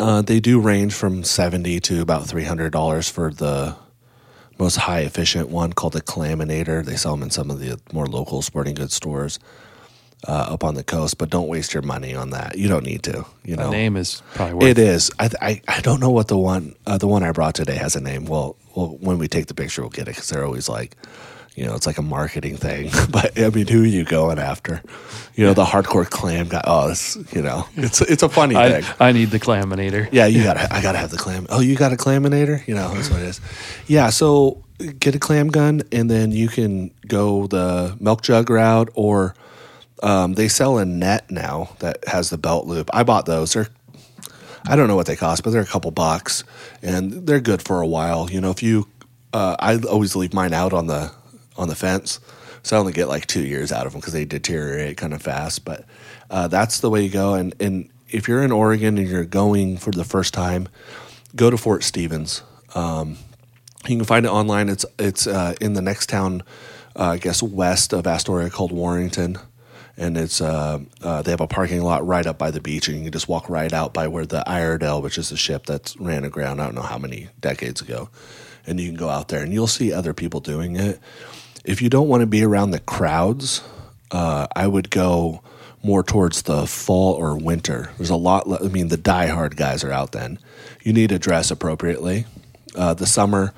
Uh, 0.00 0.22
they 0.22 0.40
do 0.40 0.60
range 0.60 0.94
from 0.94 1.24
seventy 1.24 1.80
to 1.80 2.00
about 2.00 2.26
three 2.26 2.44
hundred 2.44 2.70
dollars 2.72 3.08
for 3.08 3.32
the 3.32 3.76
most 4.58 4.76
high 4.76 5.00
efficient 5.00 5.48
one 5.48 5.72
called 5.72 5.92
the 5.92 6.00
Claminator. 6.00 6.82
They 6.82 6.96
sell 6.96 7.12
them 7.12 7.22
in 7.22 7.30
some 7.30 7.50
of 7.50 7.60
the 7.60 7.80
more 7.92 8.06
local 8.06 8.42
sporting 8.42 8.74
goods 8.74 8.94
stores 8.94 9.38
uh, 10.26 10.48
up 10.50 10.64
on 10.64 10.74
the 10.74 10.82
coast, 10.82 11.18
but 11.18 11.30
don't 11.30 11.48
waste 11.48 11.72
your 11.74 11.82
money 11.82 12.14
on 12.14 12.30
that. 12.30 12.58
You 12.58 12.68
don't 12.68 12.84
need 12.84 13.02
to. 13.04 13.24
You 13.44 13.56
The 13.56 13.64
know, 13.64 13.70
name 13.70 13.96
is 13.96 14.22
probably 14.34 14.54
worth 14.54 14.64
it 14.64 14.78
is. 14.78 15.10
I, 15.18 15.30
I 15.40 15.62
I 15.68 15.80
don't 15.80 16.00
know 16.00 16.10
what 16.10 16.28
the 16.28 16.38
one 16.38 16.74
uh, 16.86 16.98
the 16.98 17.06
one 17.08 17.22
I 17.22 17.32
brought 17.32 17.54
today 17.54 17.76
has 17.76 17.94
a 17.96 18.00
name. 18.00 18.24
Well, 18.24 18.56
well, 18.74 18.96
when 19.00 19.18
we 19.18 19.28
take 19.28 19.46
the 19.46 19.54
picture, 19.54 19.82
we'll 19.82 19.90
get 19.90 20.02
it 20.02 20.12
because 20.12 20.28
they're 20.28 20.44
always 20.44 20.68
like, 20.68 20.96
you 21.58 21.66
know, 21.66 21.74
it's 21.74 21.86
like 21.86 21.98
a 21.98 22.02
marketing 22.02 22.56
thing. 22.56 22.90
but 23.10 23.38
I 23.38 23.50
mean, 23.50 23.66
who 23.66 23.82
are 23.82 23.86
you 23.86 24.04
going 24.04 24.38
after? 24.38 24.80
You 25.34 25.46
know, 25.46 25.54
the 25.54 25.64
hardcore 25.64 26.08
clam 26.08 26.48
guy. 26.48 26.62
Oh, 26.64 26.90
it's 26.90 27.16
you 27.34 27.42
know, 27.42 27.66
it's 27.76 28.00
it's 28.00 28.22
a 28.22 28.28
funny 28.28 28.54
I, 28.54 28.80
thing. 28.80 28.94
I 29.00 29.12
need 29.12 29.30
the 29.30 29.38
claminator. 29.38 30.08
Yeah, 30.12 30.26
you 30.26 30.44
gotta. 30.44 30.72
I 30.72 30.80
gotta 30.80 30.98
have 30.98 31.10
the 31.10 31.16
clam. 31.16 31.46
Oh, 31.50 31.60
you 31.60 31.76
got 31.76 31.92
a 31.92 31.96
claminator? 31.96 32.62
You 32.66 32.74
know, 32.74 32.94
that's 32.94 33.10
what 33.10 33.20
it 33.20 33.26
is. 33.26 33.40
Yeah, 33.86 34.10
so 34.10 34.62
get 35.00 35.14
a 35.14 35.18
clam 35.18 35.48
gun, 35.48 35.82
and 35.90 36.08
then 36.08 36.30
you 36.30 36.48
can 36.48 36.92
go 37.06 37.48
the 37.48 37.96
milk 37.98 38.22
jug 38.22 38.50
route, 38.50 38.90
or 38.94 39.34
um, 40.02 40.34
they 40.34 40.48
sell 40.48 40.78
a 40.78 40.84
net 40.84 41.30
now 41.30 41.76
that 41.80 42.06
has 42.06 42.30
the 42.30 42.38
belt 42.38 42.66
loop. 42.66 42.88
I 42.92 43.02
bought 43.02 43.26
those. 43.26 43.52
They're 43.54 43.68
I 44.66 44.76
don't 44.76 44.86
know 44.86 44.96
what 44.96 45.06
they 45.06 45.16
cost, 45.16 45.42
but 45.42 45.50
they're 45.50 45.62
a 45.62 45.66
couple 45.66 45.90
bucks, 45.90 46.44
and 46.82 47.26
they're 47.26 47.40
good 47.40 47.62
for 47.62 47.80
a 47.80 47.86
while. 47.86 48.30
You 48.30 48.40
know, 48.40 48.50
if 48.50 48.62
you, 48.62 48.86
uh, 49.32 49.56
I 49.58 49.78
always 49.78 50.14
leave 50.14 50.34
mine 50.34 50.52
out 50.52 50.72
on 50.72 50.86
the 50.86 51.12
on 51.58 51.68
the 51.68 51.74
fence 51.74 52.20
So 52.62 52.76
I 52.76 52.80
only 52.80 52.92
get 52.92 53.08
like 53.08 53.26
two 53.26 53.44
years 53.44 53.72
out 53.72 53.86
of 53.86 53.92
them 53.92 54.00
because 54.00 54.14
they 54.14 54.24
deteriorate 54.24 54.96
kind 54.96 55.12
of 55.12 55.20
fast. 55.20 55.64
But 55.64 55.84
uh, 56.30 56.48
that's 56.48 56.80
the 56.80 56.88
way 56.88 57.02
you 57.02 57.10
go. 57.10 57.34
And 57.34 57.54
and 57.60 57.90
if 58.08 58.28
you're 58.28 58.42
in 58.42 58.52
Oregon 58.52 58.96
and 58.96 59.08
you're 59.08 59.24
going 59.24 59.76
for 59.76 59.90
the 59.90 60.04
first 60.04 60.32
time, 60.32 60.68
go 61.36 61.50
to 61.50 61.58
Fort 61.58 61.82
Stevens. 61.84 62.42
Um, 62.74 63.18
you 63.86 63.96
can 63.96 64.04
find 64.04 64.26
it 64.26 64.30
online. 64.30 64.68
It's 64.68 64.86
it's 64.98 65.26
uh, 65.26 65.54
in 65.60 65.74
the 65.74 65.82
next 65.82 66.08
town, 66.08 66.42
uh, 66.96 67.10
I 67.10 67.18
guess 67.18 67.42
west 67.42 67.92
of 67.92 68.06
Astoria 68.06 68.50
called 68.50 68.72
Warrenton, 68.72 69.38
and 69.96 70.16
it's 70.16 70.40
uh, 70.40 70.80
uh, 71.02 71.22
they 71.22 71.30
have 71.30 71.40
a 71.40 71.46
parking 71.46 71.82
lot 71.82 72.06
right 72.06 72.26
up 72.26 72.38
by 72.38 72.50
the 72.50 72.60
beach, 72.60 72.88
and 72.88 72.96
you 72.98 73.04
can 73.04 73.12
just 73.12 73.28
walk 73.28 73.48
right 73.48 73.72
out 73.72 73.94
by 73.94 74.08
where 74.08 74.26
the 74.26 74.46
Iredale, 74.48 75.00
which 75.00 75.18
is 75.18 75.32
a 75.32 75.36
ship 75.36 75.66
that's 75.66 75.96
ran 75.98 76.24
aground. 76.24 76.60
I 76.60 76.64
don't 76.64 76.74
know 76.74 76.82
how 76.82 76.98
many 76.98 77.28
decades 77.40 77.80
ago, 77.80 78.10
and 78.66 78.80
you 78.80 78.88
can 78.88 78.96
go 78.96 79.08
out 79.08 79.28
there 79.28 79.42
and 79.42 79.52
you'll 79.52 79.66
see 79.66 79.92
other 79.92 80.12
people 80.12 80.40
doing 80.40 80.76
it. 80.76 81.00
If 81.68 81.82
you 81.82 81.90
don't 81.90 82.08
want 82.08 82.22
to 82.22 82.26
be 82.26 82.42
around 82.42 82.70
the 82.70 82.80
crowds, 82.80 83.62
uh, 84.10 84.46
I 84.56 84.66
would 84.66 84.88
go 84.88 85.42
more 85.82 86.02
towards 86.02 86.40
the 86.42 86.66
fall 86.66 87.12
or 87.12 87.36
winter. 87.36 87.90
There's 87.98 88.08
a 88.08 88.16
lot. 88.16 88.50
I 88.50 88.68
mean, 88.68 88.88
the 88.88 88.96
diehard 88.96 89.54
guys 89.54 89.84
are 89.84 89.92
out 89.92 90.12
then. 90.12 90.38
You 90.82 90.94
need 90.94 91.10
to 91.10 91.18
dress 91.18 91.50
appropriately. 91.50 92.24
Uh, 92.74 92.94
the 92.94 93.04
summer, 93.04 93.52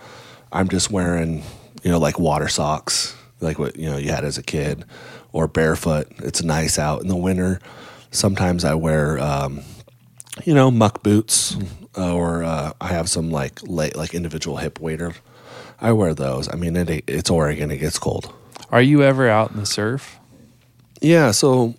I'm 0.51 0.69
just 0.69 0.91
wearing, 0.91 1.45
you 1.85 1.93
know, 1.93 2.01
like 2.01 2.19
water 2.19 2.49
socks, 2.49 3.15
like 3.41 3.61
what 3.61 3.77
you 3.77 3.89
know 3.89 3.97
you 3.97 4.11
had 4.11 4.25
as 4.25 4.39
a 4.39 4.43
kid, 4.43 4.85
or 5.33 5.47
barefoot. 5.47 6.09
It's 6.19 6.43
nice 6.43 6.81
out 6.81 7.03
in 7.03 7.07
the 7.07 7.15
winter. 7.17 7.61
Sometimes 8.11 8.65
I 8.65 8.75
wear, 8.75 9.21
um, 9.21 9.61
you 10.45 10.53
know, 10.53 10.69
muck 10.73 11.05
boots, 11.05 11.57
uh, 11.97 12.13
or 12.13 12.43
uh, 12.43 12.73
I 12.81 12.89
have 12.89 13.09
some 13.09 13.31
like 13.31 13.61
late, 13.63 13.95
like 13.95 14.15
individual 14.15 14.57
hip 14.57 14.81
waiter. 14.81 15.15
I 15.81 15.93
wear 15.93 16.15
those. 16.15 16.49
I 16.49 16.57
mean, 16.57 16.77
it, 16.77 17.05
it's 17.07 17.31
Oregon; 17.31 17.71
it 17.71 17.79
gets 17.79 17.99
cold. 17.99 18.33
Are 18.71 18.83
you 18.83 19.03
ever 19.03 19.29
out 19.29 19.51
in 19.51 19.57
the 19.57 19.67
surf? 19.67 20.19
Yeah, 21.01 21.31
so 21.31 21.75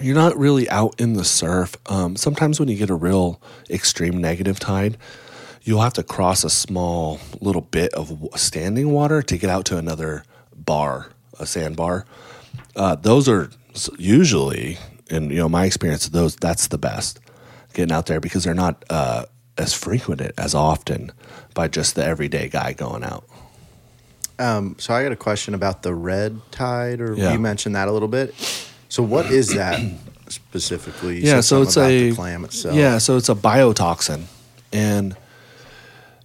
you're 0.00 0.14
not 0.14 0.36
really 0.36 0.68
out 0.68 1.00
in 1.00 1.14
the 1.14 1.24
surf. 1.24 1.76
Um, 1.86 2.16
sometimes 2.16 2.58
when 2.58 2.68
you 2.68 2.76
get 2.76 2.90
a 2.90 2.94
real 2.94 3.40
extreme 3.70 4.20
negative 4.20 4.58
tide, 4.58 4.98
you'll 5.62 5.80
have 5.80 5.94
to 5.94 6.02
cross 6.02 6.44
a 6.44 6.50
small 6.50 7.20
little 7.40 7.62
bit 7.62 7.92
of 7.94 8.28
standing 8.36 8.90
water 8.90 9.22
to 9.22 9.38
get 9.38 9.48
out 9.48 9.64
to 9.66 9.78
another 9.78 10.24
bar, 10.54 11.10
a 11.38 11.46
sandbar. 11.46 12.06
Uh, 12.76 12.96
those 12.96 13.28
are 13.28 13.50
usually, 13.98 14.78
in 15.08 15.30
you 15.30 15.36
know 15.36 15.48
my 15.48 15.64
experience, 15.64 16.08
those 16.08 16.36
that's 16.36 16.68
the 16.68 16.78
best 16.78 17.20
getting 17.72 17.92
out 17.92 18.06
there 18.06 18.20
because 18.20 18.44
they're 18.44 18.54
not 18.54 18.84
uh, 18.90 19.24
as 19.58 19.72
frequented 19.72 20.32
as 20.38 20.54
often 20.54 21.12
by 21.54 21.68
just 21.68 21.94
the 21.94 22.04
everyday 22.04 22.48
guy 22.48 22.72
going 22.72 23.04
out. 23.04 23.24
Um, 24.38 24.74
so 24.78 24.92
I 24.92 25.02
got 25.04 25.12
a 25.12 25.16
question 25.16 25.54
about 25.54 25.82
the 25.82 25.94
red 25.94 26.40
tide, 26.50 27.00
or 27.00 27.14
Yeah. 27.14 27.32
you 27.32 27.38
mentioned 27.38 27.76
that 27.76 27.86
a 27.86 27.92
little 27.92 28.08
bit. 28.08 28.34
So 28.88 29.02
what 29.02 29.26
is 29.26 29.54
that 29.54 29.80
specifically? 30.28 31.16
You 31.20 31.28
yeah, 31.30 31.40
so 31.40 31.62
it's 31.62 31.76
a 31.76 32.12
clam 32.12 32.44
itself. 32.44 32.74
Yeah, 32.74 32.98
so 32.98 33.16
it's 33.16 33.28
a 33.28 33.34
biotoxin, 33.36 34.24
and 34.72 35.16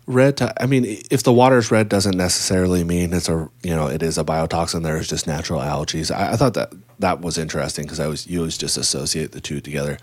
red. 0.08 0.38
ti- 0.38 0.48
I 0.60 0.66
mean, 0.66 0.86
if 1.12 1.22
the 1.22 1.32
water's 1.34 1.70
red, 1.70 1.88
doesn't 1.88 2.18
necessarily 2.18 2.84
mean 2.84 3.14
it's 3.14 3.30
a 3.30 3.48
you 3.62 3.76
know 3.76 3.88
it 3.88 4.02
is 4.02 4.18
a 4.18 4.24
biotoxin. 4.24 4.82
There's 4.82 5.08
just 5.08 5.28
natural 5.28 5.62
algae. 5.62 6.04
I, 6.12 6.34
I 6.34 6.36
thought 6.36 6.56
that 6.56 6.74
that 6.98 7.22
was 7.22 7.38
interesting 7.38 7.86
because 7.86 8.00
I 8.00 8.08
was 8.08 8.26
you 8.26 8.40
always 8.40 8.58
just 8.58 8.76
associate 8.78 9.34
the 9.34 9.42
two 9.42 9.62
together. 9.62 10.00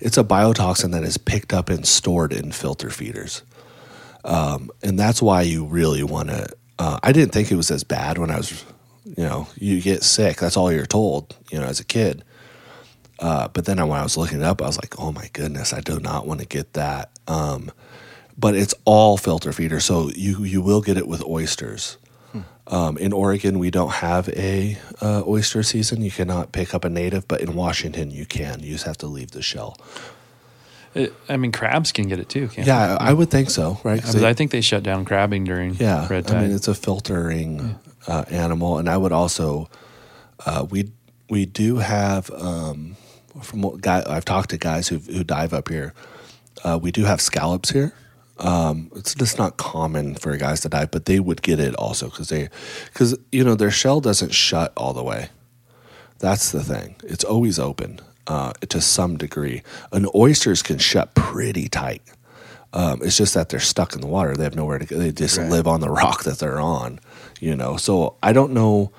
It's 0.00 0.18
a 0.18 0.24
biotoxin 0.24 0.92
that 0.92 1.04
is 1.04 1.18
picked 1.18 1.52
up 1.52 1.68
and 1.68 1.86
stored 1.86 2.32
in 2.32 2.52
filter 2.52 2.90
feeders, 2.90 3.42
um, 4.24 4.70
and 4.82 4.98
that's 4.98 5.22
why 5.22 5.42
you 5.42 5.64
really 5.64 6.02
want 6.02 6.28
to. 6.28 6.48
Uh, 6.78 6.98
I 7.02 7.12
didn't 7.12 7.32
think 7.32 7.50
it 7.50 7.56
was 7.56 7.70
as 7.70 7.84
bad 7.84 8.18
when 8.18 8.30
I 8.30 8.36
was, 8.36 8.64
you 9.04 9.24
know, 9.24 9.48
you 9.56 9.80
get 9.80 10.02
sick. 10.02 10.36
That's 10.36 10.56
all 10.56 10.70
you're 10.70 10.84
told, 10.84 11.34
you 11.50 11.58
know, 11.58 11.64
as 11.64 11.80
a 11.80 11.84
kid. 11.84 12.22
Uh, 13.18 13.48
but 13.48 13.64
then 13.64 13.78
when 13.88 13.98
I 13.98 14.02
was 14.02 14.16
looking 14.16 14.40
it 14.40 14.44
up, 14.44 14.60
I 14.60 14.66
was 14.66 14.76
like, 14.76 15.00
oh 15.00 15.10
my 15.10 15.30
goodness, 15.32 15.72
I 15.72 15.80
do 15.80 15.98
not 16.00 16.26
want 16.26 16.40
to 16.40 16.46
get 16.46 16.74
that. 16.74 17.10
Um, 17.26 17.70
but 18.36 18.54
it's 18.54 18.74
all 18.84 19.16
filter 19.16 19.52
feeder, 19.52 19.80
so 19.80 20.10
you 20.10 20.44
you 20.44 20.60
will 20.60 20.82
get 20.82 20.98
it 20.98 21.08
with 21.08 21.24
oysters. 21.24 21.96
Um, 22.68 22.98
in 22.98 23.12
Oregon, 23.12 23.58
we 23.60 23.70
don't 23.70 23.92
have 23.92 24.28
a 24.30 24.76
uh, 25.00 25.22
oyster 25.26 25.62
season. 25.62 26.02
You 26.02 26.10
cannot 26.10 26.50
pick 26.52 26.74
up 26.74 26.84
a 26.84 26.88
native, 26.90 27.28
but 27.28 27.40
in 27.40 27.54
Washington, 27.54 28.10
you 28.10 28.26
can. 28.26 28.60
You 28.60 28.72
just 28.72 28.84
have 28.86 28.98
to 28.98 29.06
leave 29.06 29.30
the 29.30 29.42
shell. 29.42 29.76
It, 30.94 31.14
I 31.28 31.36
mean, 31.36 31.52
crabs 31.52 31.92
can 31.92 32.08
get 32.08 32.18
it 32.18 32.28
too. 32.28 32.48
Can't 32.48 32.66
Yeah, 32.66 32.96
I 32.98 33.12
would 33.12 33.30
think 33.30 33.50
so, 33.50 33.78
right? 33.84 34.02
they- 34.02 34.26
I 34.26 34.32
think 34.32 34.50
they 34.50 34.62
shut 34.62 34.82
down 34.82 35.04
crabbing 35.04 35.44
during 35.44 35.74
Yeah, 35.74 36.08
red 36.08 36.30
I 36.30 36.40
mean 36.40 36.50
it's 36.52 36.68
a 36.68 36.74
filtering 36.74 37.78
uh, 38.08 38.24
animal, 38.30 38.78
and 38.78 38.88
I 38.88 38.96
would 38.96 39.12
also 39.12 39.68
uh, 40.44 40.66
we 40.68 40.90
we 41.28 41.44
do 41.44 41.76
have 41.76 42.30
um, 42.30 42.96
from 43.42 43.62
what 43.62 43.80
guy 43.82 44.02
I've 44.08 44.24
talked 44.24 44.50
to 44.50 44.58
guys 44.58 44.88
who 44.88 44.98
who 44.98 45.22
dive 45.22 45.52
up 45.52 45.68
here. 45.68 45.92
Uh, 46.64 46.78
we 46.82 46.90
do 46.90 47.04
have 47.04 47.20
scallops 47.20 47.70
here. 47.70 47.92
Um, 48.38 48.90
it's 48.94 49.14
just 49.14 49.38
not 49.38 49.56
common 49.56 50.14
for 50.14 50.36
guys 50.36 50.60
to 50.60 50.68
dive, 50.68 50.90
but 50.90 51.06
they 51.06 51.20
would 51.20 51.40
get 51.42 51.58
it 51.58 51.74
also 51.76 52.10
because 52.10 52.28
they 52.28 52.48
because 52.92 53.16
you 53.32 53.42
know 53.44 53.54
their 53.54 53.70
shell 53.70 54.00
doesn't 54.00 54.34
shut 54.34 54.72
all 54.76 54.92
the 54.92 55.02
way. 55.02 55.30
That's 56.18 56.50
the 56.52 56.62
thing; 56.62 56.96
it's 57.02 57.24
always 57.24 57.58
open 57.58 58.00
uh, 58.26 58.52
to 58.68 58.80
some 58.80 59.16
degree. 59.16 59.62
An 59.92 60.06
oysters 60.14 60.62
can 60.62 60.78
shut 60.78 61.14
pretty 61.14 61.68
tight. 61.68 62.02
Um, 62.72 63.00
it's 63.02 63.16
just 63.16 63.32
that 63.34 63.48
they're 63.48 63.60
stuck 63.60 63.94
in 63.94 64.02
the 64.02 64.06
water. 64.06 64.36
They 64.36 64.44
have 64.44 64.54
nowhere 64.56 64.78
to 64.78 64.84
go. 64.84 64.98
They 64.98 65.12
just 65.12 65.38
Right. 65.38 65.48
live 65.50 65.66
on 65.66 65.80
the 65.80 65.88
rock 66.02 66.24
that 66.24 66.38
they're 66.38 66.60
on, 66.60 67.00
you 67.40 67.56
know. 67.56 67.76
So 67.78 68.16
I 68.22 68.34
don't 68.34 68.52
know 68.52 68.92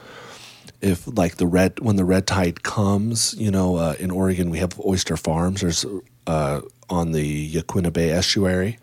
if 0.82 1.06
like 1.08 1.36
the 1.38 1.46
red 1.46 1.80
when 1.80 1.96
the 1.96 2.06
red 2.06 2.26
tide 2.26 2.64
comes, 2.64 3.36
you 3.38 3.52
know, 3.52 3.76
uh, 3.76 3.94
in 4.00 4.10
Oregon 4.10 4.50
we 4.50 4.58
have 4.60 4.80
oyster 4.84 5.16
farms. 5.16 5.62
There's 5.62 5.86
uh, 6.26 6.62
on 6.90 7.12
the 7.12 7.52
Yaquina 7.54 7.94
Bay 7.94 8.10
estuary. 8.10 8.80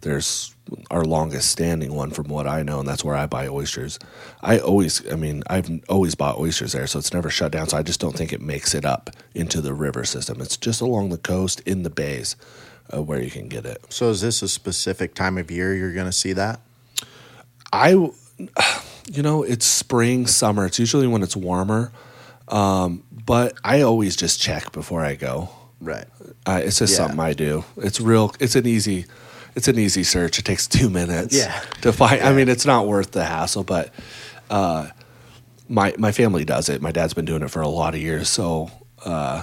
There's 0.00 0.54
our 0.90 1.04
longest 1.04 1.50
standing 1.50 1.92
one 1.94 2.10
from 2.10 2.28
what 2.28 2.46
I 2.46 2.62
know, 2.62 2.78
and 2.78 2.88
that's 2.88 3.02
where 3.02 3.16
I 3.16 3.26
buy 3.26 3.48
oysters. 3.48 3.98
I 4.42 4.58
always, 4.58 5.10
I 5.10 5.16
mean, 5.16 5.42
I've 5.48 5.68
always 5.88 6.14
bought 6.14 6.38
oysters 6.38 6.72
there, 6.72 6.86
so 6.86 6.98
it's 7.00 7.12
never 7.12 7.30
shut 7.30 7.50
down. 7.52 7.68
So 7.68 7.76
I 7.78 7.82
just 7.82 7.98
don't 8.00 8.14
think 8.16 8.32
it 8.32 8.40
makes 8.40 8.74
it 8.74 8.84
up 8.84 9.10
into 9.34 9.60
the 9.60 9.74
river 9.74 10.04
system. 10.04 10.40
It's 10.40 10.56
just 10.56 10.80
along 10.80 11.08
the 11.08 11.18
coast 11.18 11.60
in 11.66 11.82
the 11.82 11.90
bays 11.90 12.36
uh, 12.94 13.02
where 13.02 13.20
you 13.20 13.30
can 13.30 13.48
get 13.48 13.66
it. 13.66 13.82
So 13.88 14.10
is 14.10 14.20
this 14.20 14.40
a 14.42 14.48
specific 14.48 15.14
time 15.14 15.36
of 15.36 15.50
year 15.50 15.74
you're 15.74 15.92
going 15.94 16.06
to 16.06 16.12
see 16.12 16.32
that? 16.34 16.60
I, 17.72 17.90
you 19.10 19.22
know, 19.22 19.42
it's 19.42 19.66
spring, 19.66 20.26
summer. 20.28 20.66
It's 20.66 20.78
usually 20.78 21.06
when 21.08 21.22
it's 21.24 21.36
warmer. 21.36 21.90
Um, 22.46 23.02
but 23.26 23.54
I 23.64 23.82
always 23.82 24.14
just 24.16 24.40
check 24.40 24.70
before 24.72 25.04
I 25.04 25.16
go. 25.16 25.50
Right. 25.80 26.06
Uh, 26.46 26.60
it's 26.64 26.78
just 26.78 26.92
Yeah. 26.92 26.98
something 26.98 27.20
I 27.20 27.32
do. 27.34 27.64
It's 27.76 28.00
real. 28.00 28.32
It's 28.40 28.54
an 28.54 28.66
easy. 28.66 29.06
It's 29.56 29.68
an 29.68 29.78
easy 29.78 30.04
search. 30.04 30.38
It 30.38 30.44
takes 30.44 30.66
two 30.66 30.88
minutes. 30.90 31.36
Yeah. 31.36 31.60
To 31.82 31.92
find. 31.92 32.22
I 32.22 32.32
mean, 32.32 32.48
it's 32.48 32.66
not 32.66 32.86
worth 32.86 33.10
the 33.12 33.24
hassle, 33.24 33.64
but 33.64 33.92
uh, 34.50 34.88
my 35.68 35.94
my 35.98 36.12
family 36.12 36.44
does 36.44 36.68
it. 36.68 36.80
My 36.82 36.92
dad's 36.92 37.14
been 37.14 37.24
doing 37.24 37.42
it 37.42 37.50
for 37.50 37.60
a 37.60 37.68
lot 37.68 37.94
of 37.94 38.00
years, 38.00 38.28
so 38.28 38.70
uh, 39.04 39.42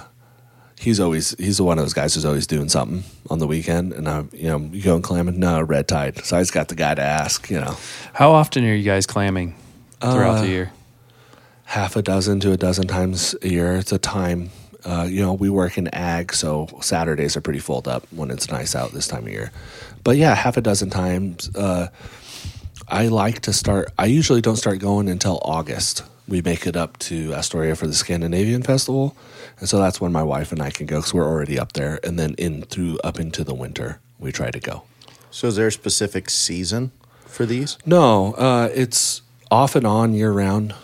he's 0.80 0.98
always 1.00 1.34
he's 1.38 1.60
one 1.60 1.78
of 1.78 1.84
those 1.84 1.92
guys 1.94 2.14
who's 2.14 2.24
always 2.24 2.46
doing 2.46 2.68
something 2.68 3.04
on 3.30 3.38
the 3.38 3.46
weekend. 3.46 3.92
And 3.92 4.08
I, 4.08 4.24
you 4.32 4.48
know, 4.48 4.58
you 4.72 4.82
go 4.82 4.90
going 4.92 5.02
clamming? 5.02 5.38
No, 5.38 5.60
red 5.62 5.86
tide. 5.88 6.24
So 6.24 6.36
I 6.36 6.40
just 6.40 6.52
got 6.52 6.68
the 6.68 6.74
guy 6.74 6.94
to 6.94 7.02
ask. 7.02 7.50
You 7.50 7.60
know. 7.60 7.76
How 8.14 8.32
often 8.32 8.64
are 8.64 8.74
you 8.74 8.82
guys 8.84 9.06
clamming 9.06 9.54
throughout 10.00 10.38
Uh, 10.38 10.42
the 10.42 10.48
year? 10.48 10.72
half 11.68 11.96
a 11.96 12.02
dozen 12.02 12.38
to 12.38 12.52
a 12.52 12.56
dozen 12.56 12.86
times 12.86 13.34
a 13.42 13.48
year. 13.48 13.74
It's 13.74 13.90
a 13.92 13.98
time. 13.98 14.50
Uh, 14.84 15.06
you 15.08 15.20
know, 15.20 15.32
we 15.32 15.50
work 15.50 15.78
in 15.78 15.88
ag, 15.88 16.32
so 16.32 16.68
Saturdays 16.80 17.36
are 17.36 17.40
pretty 17.40 17.58
filled 17.58 17.88
up 17.88 18.06
when 18.10 18.30
it's 18.30 18.50
nice 18.50 18.74
out 18.74 18.92
this 18.92 19.08
time 19.08 19.24
of 19.26 19.32
year. 19.32 19.50
But 20.04 20.16
yeah, 20.16 20.34
half 20.34 20.56
a 20.56 20.60
dozen 20.60 20.90
times. 20.90 21.54
Uh, 21.54 21.88
I 22.88 23.08
like 23.08 23.40
to 23.40 23.52
start. 23.52 23.90
I 23.98 24.06
usually 24.06 24.40
don't 24.40 24.56
start 24.56 24.78
going 24.78 25.08
until 25.08 25.40
August. 25.42 26.04
We 26.28 26.42
make 26.42 26.66
it 26.66 26.76
up 26.76 26.98
to 27.00 27.32
Astoria 27.34 27.76
for 27.76 27.86
the 27.86 27.94
Scandinavian 27.94 28.62
Festival, 28.62 29.16
and 29.58 29.68
so 29.68 29.78
that's 29.78 30.00
when 30.00 30.12
my 30.12 30.22
wife 30.22 30.52
and 30.52 30.60
I 30.60 30.70
can 30.70 30.86
go 30.86 30.96
because 30.98 31.14
we're 31.14 31.26
already 31.26 31.58
up 31.58 31.72
there. 31.72 31.98
And 32.04 32.18
then 32.18 32.34
in 32.34 32.62
through 32.62 32.98
up 33.02 33.18
into 33.18 33.44
the 33.44 33.54
winter, 33.54 34.00
we 34.18 34.32
try 34.32 34.50
to 34.50 34.60
go. 34.60 34.84
So 35.30 35.48
is 35.48 35.56
there 35.56 35.68
a 35.68 35.72
specific 35.72 36.30
season 36.30 36.92
for 37.26 37.46
these? 37.46 37.78
No, 37.84 38.34
uh, 38.34 38.70
it's 38.74 39.22
off 39.50 39.76
and 39.76 39.86
on 39.86 40.14
year 40.14 40.32
round. 40.32 40.74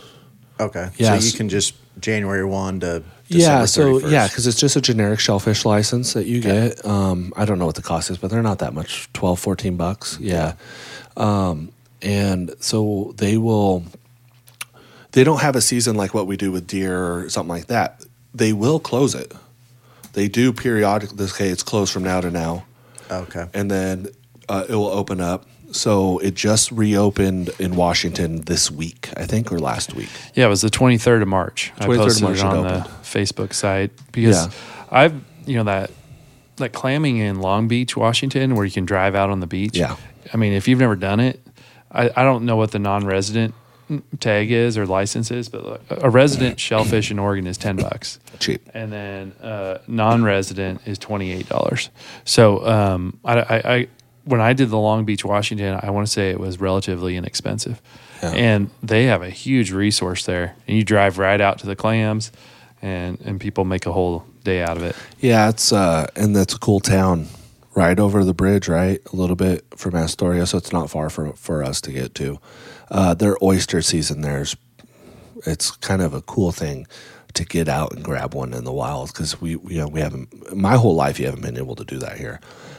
Okay. 0.61 0.90
Yeah. 0.96 1.18
So 1.18 1.26
you 1.26 1.32
can 1.32 1.49
just 1.49 1.75
January 1.99 2.44
1 2.44 2.80
to 2.80 3.02
December 3.32 3.60
yeah, 3.60 3.64
so 3.66 4.00
31st. 4.00 4.10
yeah, 4.10 4.28
because 4.28 4.46
it's 4.46 4.60
just 4.60 4.76
a 4.76 4.80
generic 4.80 5.18
shellfish 5.20 5.64
license 5.64 6.12
that 6.12 6.26
you 6.26 6.40
get. 6.40 6.84
Um, 6.86 7.32
I 7.36 7.44
don't 7.44 7.58
know 7.58 7.66
what 7.66 7.74
the 7.74 7.82
cost 7.82 8.10
is, 8.10 8.18
but 8.18 8.30
they're 8.30 8.42
not 8.42 8.60
that 8.60 8.72
much 8.74 9.12
12, 9.12 9.38
14 9.40 9.76
bucks. 9.76 10.18
Yeah. 10.20 10.54
Um, 11.16 11.72
and 12.00 12.54
so 12.60 13.12
they 13.16 13.36
will, 13.36 13.84
they 15.12 15.24
don't 15.24 15.40
have 15.40 15.56
a 15.56 15.60
season 15.60 15.96
like 15.96 16.14
what 16.14 16.26
we 16.26 16.36
do 16.36 16.52
with 16.52 16.66
deer 16.66 16.96
or 17.14 17.28
something 17.28 17.48
like 17.50 17.66
that. 17.66 18.04
They 18.34 18.52
will 18.52 18.80
close 18.80 19.14
it. 19.14 19.32
They 20.14 20.28
do 20.28 20.52
periodically, 20.52 21.24
okay, 21.26 21.48
it's 21.48 21.62
closed 21.62 21.92
from 21.92 22.02
now 22.04 22.20
to 22.20 22.30
now. 22.30 22.64
Okay. 23.10 23.46
And 23.54 23.70
then 23.70 24.08
Uh, 24.48 24.64
it 24.68 24.74
will 24.74 24.88
open 24.90 25.20
up. 25.20 25.46
So 25.72 26.18
it 26.18 26.34
just 26.34 26.70
reopened 26.72 27.50
in 27.58 27.76
Washington 27.76 28.42
this 28.42 28.70
week, 28.70 29.08
I 29.16 29.24
think, 29.26 29.50
or 29.50 29.58
last 29.58 29.94
week. 29.94 30.10
Yeah, 30.34 30.46
it 30.46 30.48
was 30.48 30.60
the 30.60 30.68
23rd 30.70 31.22
of 31.22 31.28
March. 31.28 31.72
23rd 31.78 31.80
I 31.80 31.92
of 31.92 31.96
posted 31.98 32.22
March 32.22 32.36
it 32.36 32.40
it 32.40 32.44
on 32.46 32.66
opened. 32.66 32.84
the 32.84 32.88
Facebook 33.02 33.52
site 33.54 33.90
because 34.12 34.46
Yeah. 34.46 34.52
I've, 34.90 35.14
you 35.46 35.56
know, 35.56 35.64
that 35.64 35.90
that 36.56 36.72
clamming 36.74 37.16
in 37.16 37.40
Long 37.40 37.66
Beach, 37.66 37.96
Washington, 37.96 38.54
where 38.54 38.64
you 38.66 38.70
can 38.70 38.84
drive 38.84 39.14
out 39.14 39.30
on 39.30 39.40
the 39.40 39.46
beach. 39.46 39.76
Yeah. 39.76 39.96
I 40.32 40.36
mean, 40.36 40.52
if 40.52 40.68
you've 40.68 40.78
never 40.78 40.94
done 40.96 41.18
it, 41.18 41.40
I, 41.90 42.10
I 42.14 42.22
don't 42.22 42.44
know 42.44 42.56
what 42.56 42.70
the 42.72 42.78
non-resident 42.78 43.54
tag 44.20 44.50
is 44.52 44.76
or 44.78 44.86
license 44.86 45.30
is, 45.30 45.48
but 45.48 45.66
like, 45.66 45.80
a 45.90 46.10
resident 46.10 46.60
shellfish 46.60 47.10
in 47.10 47.18
Oregon 47.18 47.46
is 47.46 47.56
10 47.58 47.76
bucks. 47.76 48.18
Cheap. 48.38 48.68
and 48.74 48.92
then 48.92 49.32
uh, 49.42 49.78
non-resident 49.88 50.82
is 50.86 50.98
twenty 50.98 51.32
eight 51.32 51.48
dollars. 51.48 51.88
So 52.24 52.66
um, 52.66 53.18
I, 53.24 53.40
I, 53.40 53.56
I 53.74 53.88
when 54.24 54.40
I 54.40 54.52
did 54.52 54.70
the 54.70 54.78
Long 54.78 55.04
Beach, 55.04 55.24
Washington, 55.24 55.78
I 55.82 55.90
want 55.90 56.06
to 56.06 56.12
say 56.12 56.30
it 56.30 56.38
was 56.40 56.60
relatively 56.60 57.16
inexpensive, 57.16 57.80
Yeah. 58.22 58.30
and 58.32 58.70
they 58.82 59.04
have 59.04 59.22
a 59.22 59.30
huge 59.30 59.72
resource 59.72 60.24
there. 60.24 60.54
And 60.68 60.76
you 60.76 60.84
drive 60.84 61.18
right 61.18 61.40
out 61.40 61.58
to 61.60 61.66
the 61.66 61.76
clams, 61.76 62.30
and 62.80 63.20
and 63.24 63.40
people 63.40 63.64
make 63.64 63.86
a 63.86 63.92
whole 63.92 64.24
day 64.44 64.62
out 64.62 64.76
of 64.76 64.82
it. 64.82 64.96
Yeah, 65.20 65.48
it's 65.48 65.72
uh, 65.72 66.06
and 66.16 66.34
that's 66.36 66.54
a 66.54 66.58
cool 66.58 66.80
town, 66.80 67.26
right 67.74 67.98
over 67.98 68.24
the 68.24 68.34
bridge, 68.34 68.68
right, 68.68 69.00
a 69.12 69.16
little 69.16 69.36
bit 69.36 69.64
from 69.76 69.94
Astoria, 69.94 70.46
so 70.46 70.58
it's 70.58 70.72
not 70.72 70.90
far 70.90 71.10
for 71.10 71.32
for 71.34 71.62
us 71.64 71.80
to 71.82 71.92
get 71.92 72.14
to. 72.16 72.38
Uh, 72.90 73.14
their 73.14 73.36
oyster 73.42 73.80
season 73.80 74.20
there's, 74.20 74.54
it's 75.46 75.70
kind 75.70 76.02
of 76.02 76.12
a 76.12 76.20
cool 76.20 76.52
thing 76.52 76.86
to 77.34 77.44
get 77.46 77.66
out 77.66 77.92
and 77.92 78.04
grab 78.04 78.34
one 78.34 78.52
in 78.52 78.64
the 78.64 78.72
wild 78.72 79.08
because 79.08 79.40
we 79.40 79.50
you 79.52 79.78
know 79.78 79.88
we 79.88 80.00
haven't 80.00 80.54
my 80.54 80.76
whole 80.76 80.94
life 80.94 81.18
you 81.18 81.24
haven't 81.24 81.40
been 81.40 81.56
able 81.56 81.74
to 81.74 81.84
do 81.84 81.98
that 81.98 82.18
here. 82.18 82.38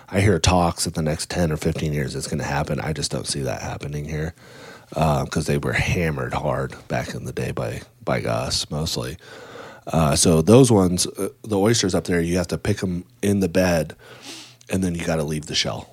I 0.10 0.22
hear 0.22 0.40
talks 0.40 0.86
that 0.86 0.94
the 0.94 1.02
next 1.02 1.30
ten 1.30 1.52
or 1.52 1.58
fifteen 1.58 1.94
years 1.94 2.16
it's 2.16 2.28
going 2.28 2.40
to 2.40 2.46
happen. 2.46 2.80
I 2.80 2.94
just 2.94 3.12
don't 3.12 3.28
see 3.28 3.42
that 3.42 3.62
happening 3.62 4.06
here 4.06 4.34
because 4.90 5.46
they 5.48 5.58
were 5.58 5.74
hammered 5.74 6.34
hard 6.34 6.76
back 6.88 7.14
in 7.16 7.26
the 7.26 7.34
day 7.34 7.52
by 7.52 7.82
by 8.04 8.22
us 8.22 8.70
mostly. 8.70 9.18
Uh, 9.88 10.16
so 10.16 10.42
those 10.42 10.72
ones, 10.72 11.06
uh, 11.08 11.30
the 11.42 11.58
oysters 11.58 11.94
up 11.94 12.06
there, 12.06 12.22
you 12.22 12.38
have 12.38 12.48
to 12.48 12.58
pick 12.58 12.78
them 12.78 13.04
in 13.22 13.42
the 13.42 13.50
bed, 13.50 13.96
and 14.70 14.82
then 14.84 14.96
you 14.96 15.06
got 15.06 15.18
to 15.18 15.24
leave 15.24 15.48
the 15.48 15.56
shell. 15.56 15.90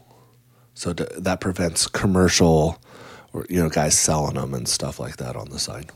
So 0.74 0.92
d- 0.92 1.06
that 1.18 1.40
prevents 1.40 1.88
commercial, 1.88 2.80
or 3.32 3.46
you 3.48 3.60
know, 3.60 3.68
guys 3.68 3.98
selling 3.98 4.34
them 4.34 4.54
and 4.54 4.68
stuff 4.68 5.00
like 5.00 5.16
that 5.16 5.34
on 5.34 5.48
the 5.50 5.58
side. 5.58 5.90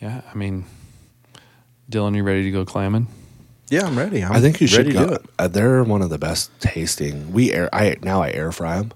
Yeah, 0.00 0.22
I 0.28 0.34
mean, 0.36 0.64
Dylan, 1.90 2.16
you 2.16 2.22
ready 2.22 2.44
to 2.44 2.50
go 2.50 2.64
clamming? 2.64 3.06
Yeah, 3.70 3.86
I'm 3.86 3.98
ready. 3.98 4.22
I'm 4.24 4.32
i 4.32 4.40
think 4.40 4.60
you 4.60 4.66
should 4.66 4.86
to 4.86 4.92
go. 4.92 5.06
do 5.06 5.12
it. 5.14 5.26
Uh, 5.38 5.48
they're 5.48 5.84
one 5.84 6.02
of 6.02 6.10
the 6.10 6.18
best 6.18 6.50
tasting. 6.60 7.32
We 7.32 7.52
air. 7.52 7.68
I 7.72 7.96
now 8.02 8.22
I 8.22 8.30
air 8.30 8.50
fry 8.52 8.78
them, 8.78 8.92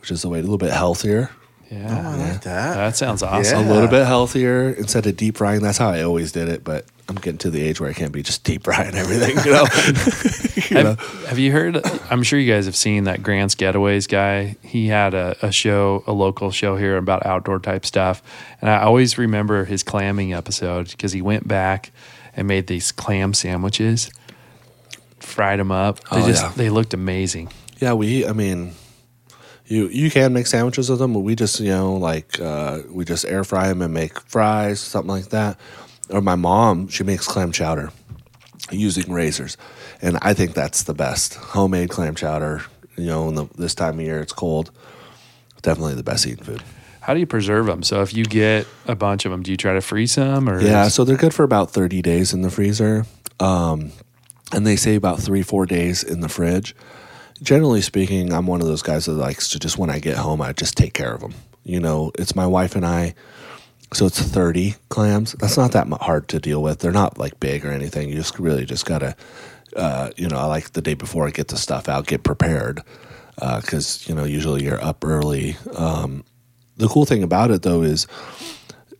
which 0.00 0.10
is 0.10 0.22
the 0.22 0.28
way 0.28 0.38
a 0.38 0.42
little 0.42 0.58
bit 0.58 0.72
healthier. 0.72 1.30
Yeah, 1.70 1.86
Oh, 2.04 2.10
I 2.10 2.16
like 2.32 2.40
that. 2.42 2.74
that 2.74 2.96
sounds 2.96 3.22
awesome. 3.22 3.58
A 3.68 3.72
little 3.72 3.88
bit 3.88 4.04
healthier 4.04 4.70
instead 4.70 5.06
of 5.06 5.16
deep 5.16 5.36
frying. 5.36 5.60
That's 5.62 5.78
how 5.78 5.90
I 5.90 6.02
always 6.02 6.32
did 6.32 6.48
it, 6.48 6.64
but 6.64 6.84
I'm 7.08 7.14
getting 7.14 7.38
to 7.38 7.50
the 7.50 7.62
age 7.62 7.80
where 7.80 7.88
I 7.88 7.92
can't 7.92 8.10
be 8.10 8.24
just 8.24 8.42
deep 8.42 8.64
frying 8.64 8.94
everything. 8.96 9.36
You 9.44 9.52
know. 9.52 9.66
You 10.70 10.76
know? 10.84 10.94
Have, 10.94 11.24
have 11.26 11.38
you 11.40 11.50
heard? 11.50 11.80
I'm 12.10 12.22
sure 12.22 12.38
you 12.38 12.52
guys 12.52 12.66
have 12.66 12.76
seen 12.76 13.04
that 13.04 13.24
Grant's 13.24 13.56
Getaways 13.56 14.08
guy. 14.08 14.54
He 14.62 14.86
had 14.86 15.14
a, 15.14 15.36
a 15.42 15.50
show, 15.50 16.04
a 16.06 16.12
local 16.12 16.52
show 16.52 16.76
here 16.76 16.96
about 16.96 17.26
outdoor 17.26 17.58
type 17.58 17.84
stuff. 17.84 18.22
And 18.60 18.70
I 18.70 18.82
always 18.82 19.18
remember 19.18 19.64
his 19.64 19.82
clamming 19.82 20.32
episode 20.32 20.88
because 20.90 21.12
he 21.12 21.22
went 21.22 21.48
back 21.48 21.90
and 22.36 22.46
made 22.48 22.66
these 22.66 22.92
clam 22.92 23.34
sandwiches, 23.34 24.10
fried 25.18 25.58
them 25.60 25.70
up. 25.72 26.00
They 26.10 26.22
Oh, 26.22 26.26
just 26.26 26.42
yeah. 26.42 26.52
they 26.56 26.70
looked 26.70 26.94
amazing. 26.94 27.52
Yeah, 27.80 27.94
we. 27.94 28.26
I 28.26 28.32
mean, 28.32 28.72
you 29.66 29.88
you 29.88 30.10
can 30.10 30.32
make 30.32 30.46
sandwiches 30.46 30.90
with 30.90 30.98
them, 30.98 31.12
but 31.14 31.20
we 31.20 31.34
just 31.34 31.60
you 31.60 31.68
know 31.70 31.94
like 31.94 32.40
uh, 32.40 32.80
we 32.90 33.04
just 33.04 33.24
air 33.24 33.44
fry 33.44 33.68
them 33.68 33.82
and 33.82 33.92
make 33.94 34.20
fries, 34.22 34.80
something 34.80 35.10
like 35.10 35.28
that. 35.30 35.58
Or 36.10 36.20
my 36.20 36.34
mom, 36.34 36.88
she 36.88 37.04
makes 37.04 37.26
clam 37.26 37.52
chowder 37.52 37.90
using 38.70 39.12
razors, 39.12 39.56
and 40.02 40.18
I 40.22 40.34
think 40.34 40.54
that's 40.54 40.82
the 40.82 40.94
best 40.94 41.34
homemade 41.34 41.90
clam 41.90 42.14
chowder. 42.14 42.62
You 42.96 43.06
know, 43.06 43.28
in 43.28 43.34
the, 43.34 43.46
this 43.56 43.74
time 43.74 43.98
of 43.98 44.04
year, 44.04 44.20
it's 44.20 44.32
cold. 44.32 44.70
Definitely 45.62 45.94
the 45.94 46.02
best 46.02 46.26
eating 46.26 46.44
food. 46.44 46.62
How 47.00 47.14
do 47.14 47.20
you 47.20 47.26
preserve 47.26 47.66
them? 47.66 47.82
So 47.82 48.02
if 48.02 48.14
you 48.14 48.24
get 48.24 48.66
a 48.86 48.94
bunch 48.94 49.24
of 49.24 49.32
them, 49.32 49.42
do 49.42 49.50
you 49.50 49.56
try 49.56 49.72
to 49.72 49.80
freeze 49.80 50.12
some 50.12 50.48
or 50.48 50.60
Yeah, 50.60 50.88
so 50.88 51.04
they're 51.04 51.16
good 51.16 51.34
for 51.34 51.44
about 51.44 51.70
30 51.70 52.02
days 52.02 52.32
in 52.32 52.42
the 52.42 52.50
freezer. 52.50 53.06
Um, 53.38 53.92
and 54.52 54.66
they 54.66 54.76
say 54.76 54.96
about 54.96 55.20
three, 55.20 55.42
four 55.42 55.64
days 55.64 56.02
in 56.02 56.20
the 56.20 56.28
fridge. 56.28 56.74
Generally 57.42 57.82
speaking, 57.82 58.32
I'm 58.32 58.46
one 58.46 58.60
of 58.60 58.66
those 58.66 58.82
guys 58.82 59.06
that 59.06 59.12
likes 59.12 59.48
to 59.50 59.58
just, 59.58 59.78
when 59.78 59.88
I 59.88 59.98
get 59.98 60.18
home, 60.18 60.42
I 60.42 60.52
just 60.52 60.76
take 60.76 60.92
care 60.92 61.14
of 61.14 61.20
them. 61.20 61.32
You 61.64 61.80
know, 61.80 62.12
it's 62.18 62.36
my 62.36 62.46
wife 62.46 62.76
and 62.76 62.84
I. 62.84 63.14
So 63.92 64.06
it's 64.06 64.20
30 64.20 64.76
clams. 64.88 65.32
That's 65.32 65.56
not 65.56 65.72
that 65.72 65.88
hard 66.02 66.28
to 66.28 66.38
deal 66.38 66.62
with. 66.62 66.80
They're 66.80 66.92
not 66.92 67.18
like 67.18 67.40
big 67.40 67.64
or 67.64 67.72
anything. 67.72 68.08
You 68.08 68.16
just 68.16 68.38
really 68.38 68.64
just 68.64 68.84
got 68.84 68.98
to, 68.98 69.16
uh, 69.74 70.10
you 70.16 70.28
know, 70.28 70.36
I 70.36 70.44
like 70.44 70.72
the 70.72 70.82
day 70.82 70.94
before 70.94 71.26
I 71.26 71.30
get 71.30 71.48
the 71.48 71.56
stuff 71.56 71.88
out, 71.88 72.06
get 72.06 72.22
prepared. 72.22 72.82
Because, 73.36 74.06
you 74.06 74.14
know, 74.14 74.24
usually 74.24 74.64
you're 74.64 74.82
up 74.84 75.02
early. 75.04 75.56
Um, 75.74 76.24
the 76.80 76.88
cool 76.88 77.04
thing 77.04 77.22
about 77.22 77.50
it, 77.50 77.62
though, 77.62 77.82
is 77.82 78.06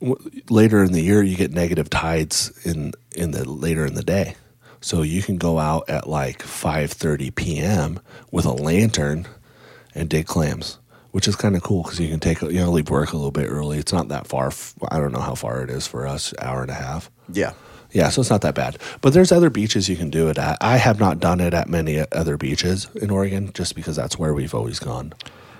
w- 0.00 0.16
later 0.48 0.82
in 0.84 0.92
the 0.92 1.02
year 1.02 1.22
you 1.22 1.36
get 1.36 1.52
negative 1.52 1.90
tides 1.90 2.52
in 2.64 2.92
in 3.14 3.32
the 3.32 3.48
later 3.48 3.84
in 3.84 3.94
the 3.94 4.02
day. 4.04 4.36
So 4.80 5.02
you 5.02 5.22
can 5.22 5.36
go 5.36 5.58
out 5.58 5.88
at 5.90 6.08
like 6.08 6.38
5:30 6.42 7.34
p.m. 7.34 8.00
with 8.30 8.44
a 8.44 8.52
lantern 8.52 9.26
and 9.94 10.08
dig 10.08 10.26
clams 10.26 10.78
which 11.12 11.26
is 11.26 11.36
kind 11.36 11.56
of 11.56 11.62
cool 11.62 11.82
because 11.82 11.98
you 11.98 12.08
can 12.08 12.20
take 12.20 12.40
you 12.42 12.52
know 12.60 12.70
leave 12.70 12.88
work 12.90 13.12
a 13.12 13.16
little 13.16 13.30
bit 13.30 13.48
early. 13.48 13.78
It's 13.78 13.92
not 13.92 14.08
that 14.08 14.26
far 14.26 14.48
f- 14.48 14.74
i 14.90 14.98
don't 14.98 15.12
know 15.12 15.20
how 15.20 15.34
far 15.34 15.62
it 15.62 15.70
is 15.70 15.86
for 15.86 16.06
us 16.06 16.32
hour 16.40 16.62
and 16.62 16.70
a 16.70 16.74
half. 16.74 17.10
Yeah. 17.32 17.52
yeah 17.92 18.08
so 18.10 18.20
it's 18.20 18.30
not 18.30 18.42
that 18.42 18.54
bad. 18.54 18.78
But 19.00 19.12
there's 19.12 19.32
other 19.32 19.50
beaches 19.50 19.88
you 19.88 19.96
can 19.96 20.10
do 20.10 20.28
it 20.28 20.38
at. 20.38 20.58
I 20.60 20.76
have 20.76 21.00
not 21.00 21.18
done 21.18 21.40
it 21.40 21.54
at 21.54 21.68
many 21.68 22.04
other 22.12 22.36
beaches 22.36 22.86
in 22.94 23.10
oregon 23.10 23.50
just 23.54 23.74
because 23.74 23.96
that's 23.96 24.18
where 24.18 24.32
we've 24.34 24.54
always 24.54 24.78
gone 24.78 25.12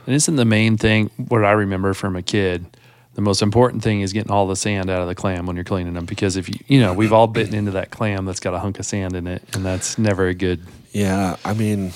And 0.07 0.15
isn't 0.15 0.37
the 0.37 0.45
main 0.45 0.77
thing 0.77 1.11
what 1.17 1.45
I 1.45 1.53
remember 1.53 1.95
from 1.95 2.17
a 2.17 2.23
kid? 2.23 2.77
The 3.15 3.21
most 3.21 3.43
important 3.43 3.83
thing 3.83 4.01
is 4.01 4.13
getting 4.13 4.31
all 4.31 4.47
the 4.47 4.57
sand 4.57 4.89
out 4.89 5.03
of 5.03 5.09
the 5.09 5.15
clam 5.15 5.47
when 5.47 5.57
you're 5.57 5.65
cleaning 5.65 5.95
them 5.95 6.07
because 6.07 6.37
if 6.37 6.49
you 6.49 6.55
you 6.69 6.81
know 6.81 6.95
we've 6.95 7.13
all 7.13 7.27
bitten 7.27 7.55
into 7.55 7.73
that 7.73 7.91
clam 7.91 8.25
that's 8.25 8.41
got 8.41 8.55
a 8.55 8.59
hunk 8.59 8.79
of 8.79 8.87
sand 8.87 9.15
in 9.15 9.27
it 9.27 9.43
and 9.55 9.65
that's 9.65 9.99
never 9.99 10.29
a 10.29 10.35
good. 10.35 10.61
Yeah, 10.93 11.37
I 11.45 11.55
mean, 11.55 11.93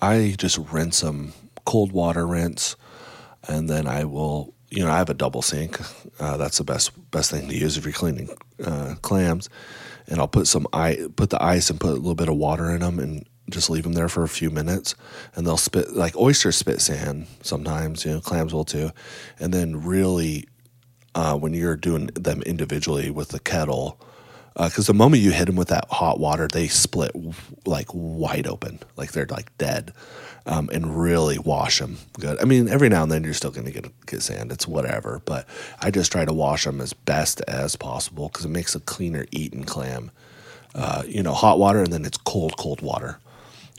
I 0.00 0.34
just 0.38 0.58
rinse 0.58 1.00
them, 1.00 1.32
cold 1.64 1.92
water 1.92 2.26
rinse, 2.26 2.76
and 3.46 3.68
then 3.68 3.86
I 3.86 4.04
will. 4.04 4.54
You 4.70 4.84
know, 4.84 4.90
I 4.90 4.98
have 4.98 5.10
a 5.10 5.14
double 5.14 5.42
sink. 5.42 5.80
Uh, 6.20 6.36
that's 6.36 6.58
the 6.58 6.64
best 6.64 7.10
best 7.10 7.30
thing 7.30 7.48
to 7.48 7.56
use 7.56 7.76
if 7.76 7.84
you're 7.84 7.92
cleaning 7.92 8.30
uh, 8.64 8.94
clams. 9.02 9.48
And 10.06 10.18
I'll 10.18 10.28
put 10.28 10.46
some 10.46 10.66
I 10.72 10.98
put 11.16 11.30
the 11.30 11.42
ice 11.42 11.70
and 11.70 11.80
put 11.80 11.90
a 11.90 11.94
little 11.94 12.14
bit 12.14 12.28
of 12.28 12.36
water 12.36 12.70
in 12.70 12.80
them 12.80 12.98
and 12.98 13.26
just 13.50 13.70
leave 13.70 13.84
them 13.84 13.92
there 13.92 14.08
for 14.08 14.22
a 14.22 14.28
few 14.28 14.50
minutes, 14.50 14.94
and 15.34 15.46
they'll 15.46 15.56
spit 15.56 15.92
like 15.92 16.16
oysters 16.16 16.56
spit 16.56 16.80
sand 16.80 17.26
sometimes. 17.42 18.04
You 18.04 18.12
know, 18.12 18.20
clams 18.20 18.54
will 18.54 18.64
too, 18.64 18.90
and 19.38 19.52
then 19.52 19.84
really 19.84 20.46
uh, 21.14 21.36
when 21.36 21.54
you're 21.54 21.76
doing 21.76 22.06
them 22.08 22.42
individually 22.42 23.10
with 23.10 23.28
the 23.28 23.40
kettle, 23.40 24.00
because 24.54 24.86
the 24.86 24.94
moment 24.94 25.22
you 25.22 25.30
hit 25.30 25.46
them 25.46 25.56
with 25.56 25.68
that 25.68 25.86
hot 25.90 26.20
water, 26.20 26.48
they 26.48 26.68
split 26.68 27.12
like 27.66 27.88
wide 27.92 28.46
open, 28.46 28.80
like 28.96 29.12
they're 29.12 29.26
like 29.26 29.56
dead, 29.58 29.92
um, 30.46 30.68
and 30.72 31.00
really 31.00 31.38
wash 31.38 31.78
them 31.78 31.98
good. 32.18 32.38
I 32.40 32.44
mean, 32.44 32.68
every 32.68 32.88
now 32.88 33.02
and 33.02 33.12
then 33.12 33.24
you're 33.24 33.34
still 33.34 33.50
going 33.50 33.66
to 33.66 33.72
get 33.72 34.06
get 34.06 34.22
sand. 34.22 34.52
It's 34.52 34.66
whatever, 34.66 35.22
but 35.24 35.46
I 35.80 35.90
just 35.90 36.12
try 36.12 36.24
to 36.24 36.32
wash 36.32 36.64
them 36.64 36.80
as 36.80 36.92
best 36.92 37.40
as 37.48 37.76
possible 37.76 38.28
because 38.28 38.44
it 38.44 38.50
makes 38.50 38.74
a 38.74 38.80
cleaner 38.80 39.26
eaten 39.30 39.64
clam. 39.64 40.10
Uh, 40.74 41.02
you 41.06 41.22
know, 41.22 41.32
hot 41.32 41.58
water 41.58 41.82
and 41.82 41.92
then 41.92 42.04
it's 42.04 42.18
cold, 42.18 42.56
cold 42.56 42.80
water, 42.80 43.18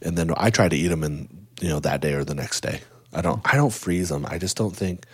and 0.01 0.17
then 0.17 0.31
I 0.37 0.49
try 0.49 0.67
to 0.69 0.75
eat 0.75 0.87
them 0.87 1.03
in 1.03 1.27
you 1.61 1.69
know 1.69 1.79
that 1.79 2.01
day 2.01 2.13
or 2.13 2.23
the 2.23 2.35
next 2.35 2.61
day. 2.61 2.81
I 3.13 3.21
don't 3.21 3.41
I 3.45 3.55
don't 3.55 3.73
freeze 3.73 4.09
them. 4.09 4.25
I 4.29 4.37
just 4.37 4.57
don't 4.57 4.75
think 4.75 5.05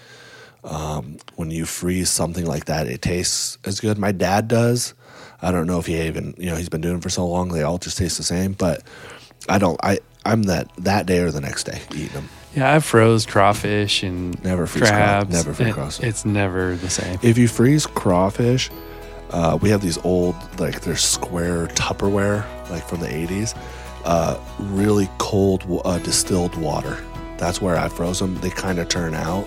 when 1.36 1.52
you 1.52 1.66
freeze 1.66 2.10
something 2.10 2.46
like 2.46 2.66
that, 2.66 2.88
it 2.88 3.02
tastes 3.02 3.58
as 3.66 3.80
good. 3.80 3.98
My 3.98 4.12
dad 4.12 4.48
does. 4.48 4.94
I 5.42 5.52
don't 5.52 5.68
know 5.68 5.80
if 5.80 5.86
he 5.86 6.00
even 6.02 6.34
you 6.38 6.48
know 6.50 6.56
he's 6.56 6.70
been 6.70 6.82
doing 6.82 6.98
it 6.98 7.04
for 7.04 7.10
so 7.10 7.26
long 7.28 7.50
they 7.50 7.64
all 7.64 7.78
just 7.78 7.98
taste 7.98 8.18
the 8.18 8.24
same. 8.24 8.54
But 8.54 8.84
I 9.50 9.58
don't. 9.60 9.80
I 9.84 10.00
I'm 10.26 10.44
that 10.44 10.70
that 10.80 11.06
day 11.06 11.20
or 11.20 11.32
the 11.32 11.42
next 11.42 11.64
day 11.66 11.82
eating 11.94 12.10
them. 12.10 12.30
Yeah, 12.56 12.74
I've 12.74 12.84
froze 12.84 13.26
crawfish 13.26 14.02
and 14.04 14.42
Never 14.44 14.66
freeze 14.66 14.90
craw- 14.90 14.98
crabs. 14.98 15.32
never 15.34 15.54
freeze 15.54 15.70
It- 15.70 15.74
crawfish. 15.74 16.04
It's 16.06 16.26
never 16.26 16.76
the 16.76 16.90
same. 16.90 17.20
If 17.22 17.38
you 17.38 17.48
freeze 17.48 17.86
crawfish, 17.86 18.72
uh, 19.30 19.60
we 19.62 19.70
have 19.70 19.82
these 19.82 20.00
old 20.00 20.36
like 20.60 20.82
they're 20.82 20.96
square 20.96 21.68
Tupperware 21.68 22.46
like 22.72 22.88
from 22.88 23.02
the 23.02 23.08
80s. 23.08 23.54
Uh, 24.08 24.40
really 24.60 25.10
cold 25.18 25.66
uh, 25.84 26.00
distilled 26.00 26.56
water. 26.56 26.98
That's 27.38 27.62
where 27.62 27.76
I 27.76 27.90
froze 27.90 28.20
them. 28.20 28.36
They 28.36 28.50
kind 28.50 28.80
of 28.80 28.88
turn 28.88 29.14
out. 29.14 29.46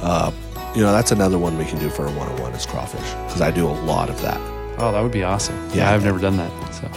Uh, 0.00 0.32
you 0.74 0.80
know, 0.82 0.90
that's 0.90 1.12
another 1.12 1.38
one 1.38 1.58
we 1.58 1.66
can 1.66 1.78
do 1.78 1.90
for 1.90 2.06
a 2.06 2.10
one-on-one 2.12 2.52
is 2.54 2.64
crawfish 2.64 3.08
because 3.26 3.42
I 3.42 3.50
do 3.50 3.66
a 3.68 3.76
lot 3.84 4.08
of 4.08 4.20
that. 4.22 4.40
Oh, 4.78 4.90
that 4.90 5.02
would 5.02 5.12
be 5.12 5.22
awesome. 5.22 5.54
Yeah. 5.68 5.76
Yeah, 5.76 5.92
I've 5.92 6.02
never 6.02 6.18
done 6.18 6.36
that. 6.38 6.50
So 6.74 6.88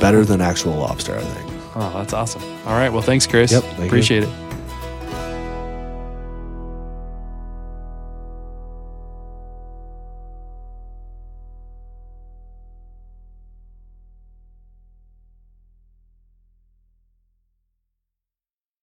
Better 0.00 0.22
than 0.24 0.40
actual 0.42 0.74
lobster, 0.74 1.16
I 1.16 1.22
think. 1.22 1.50
Oh, 1.74 1.92
that's 1.96 2.12
awesome. 2.12 2.42
All 2.66 2.74
right. 2.74 2.90
Well, 2.92 3.02
thanks, 3.02 3.26
Chris. 3.26 3.50
Yep, 3.50 3.62
thank 3.62 3.78
you. 3.78 3.86
Appreciate 3.86 4.22
it. 4.24 4.47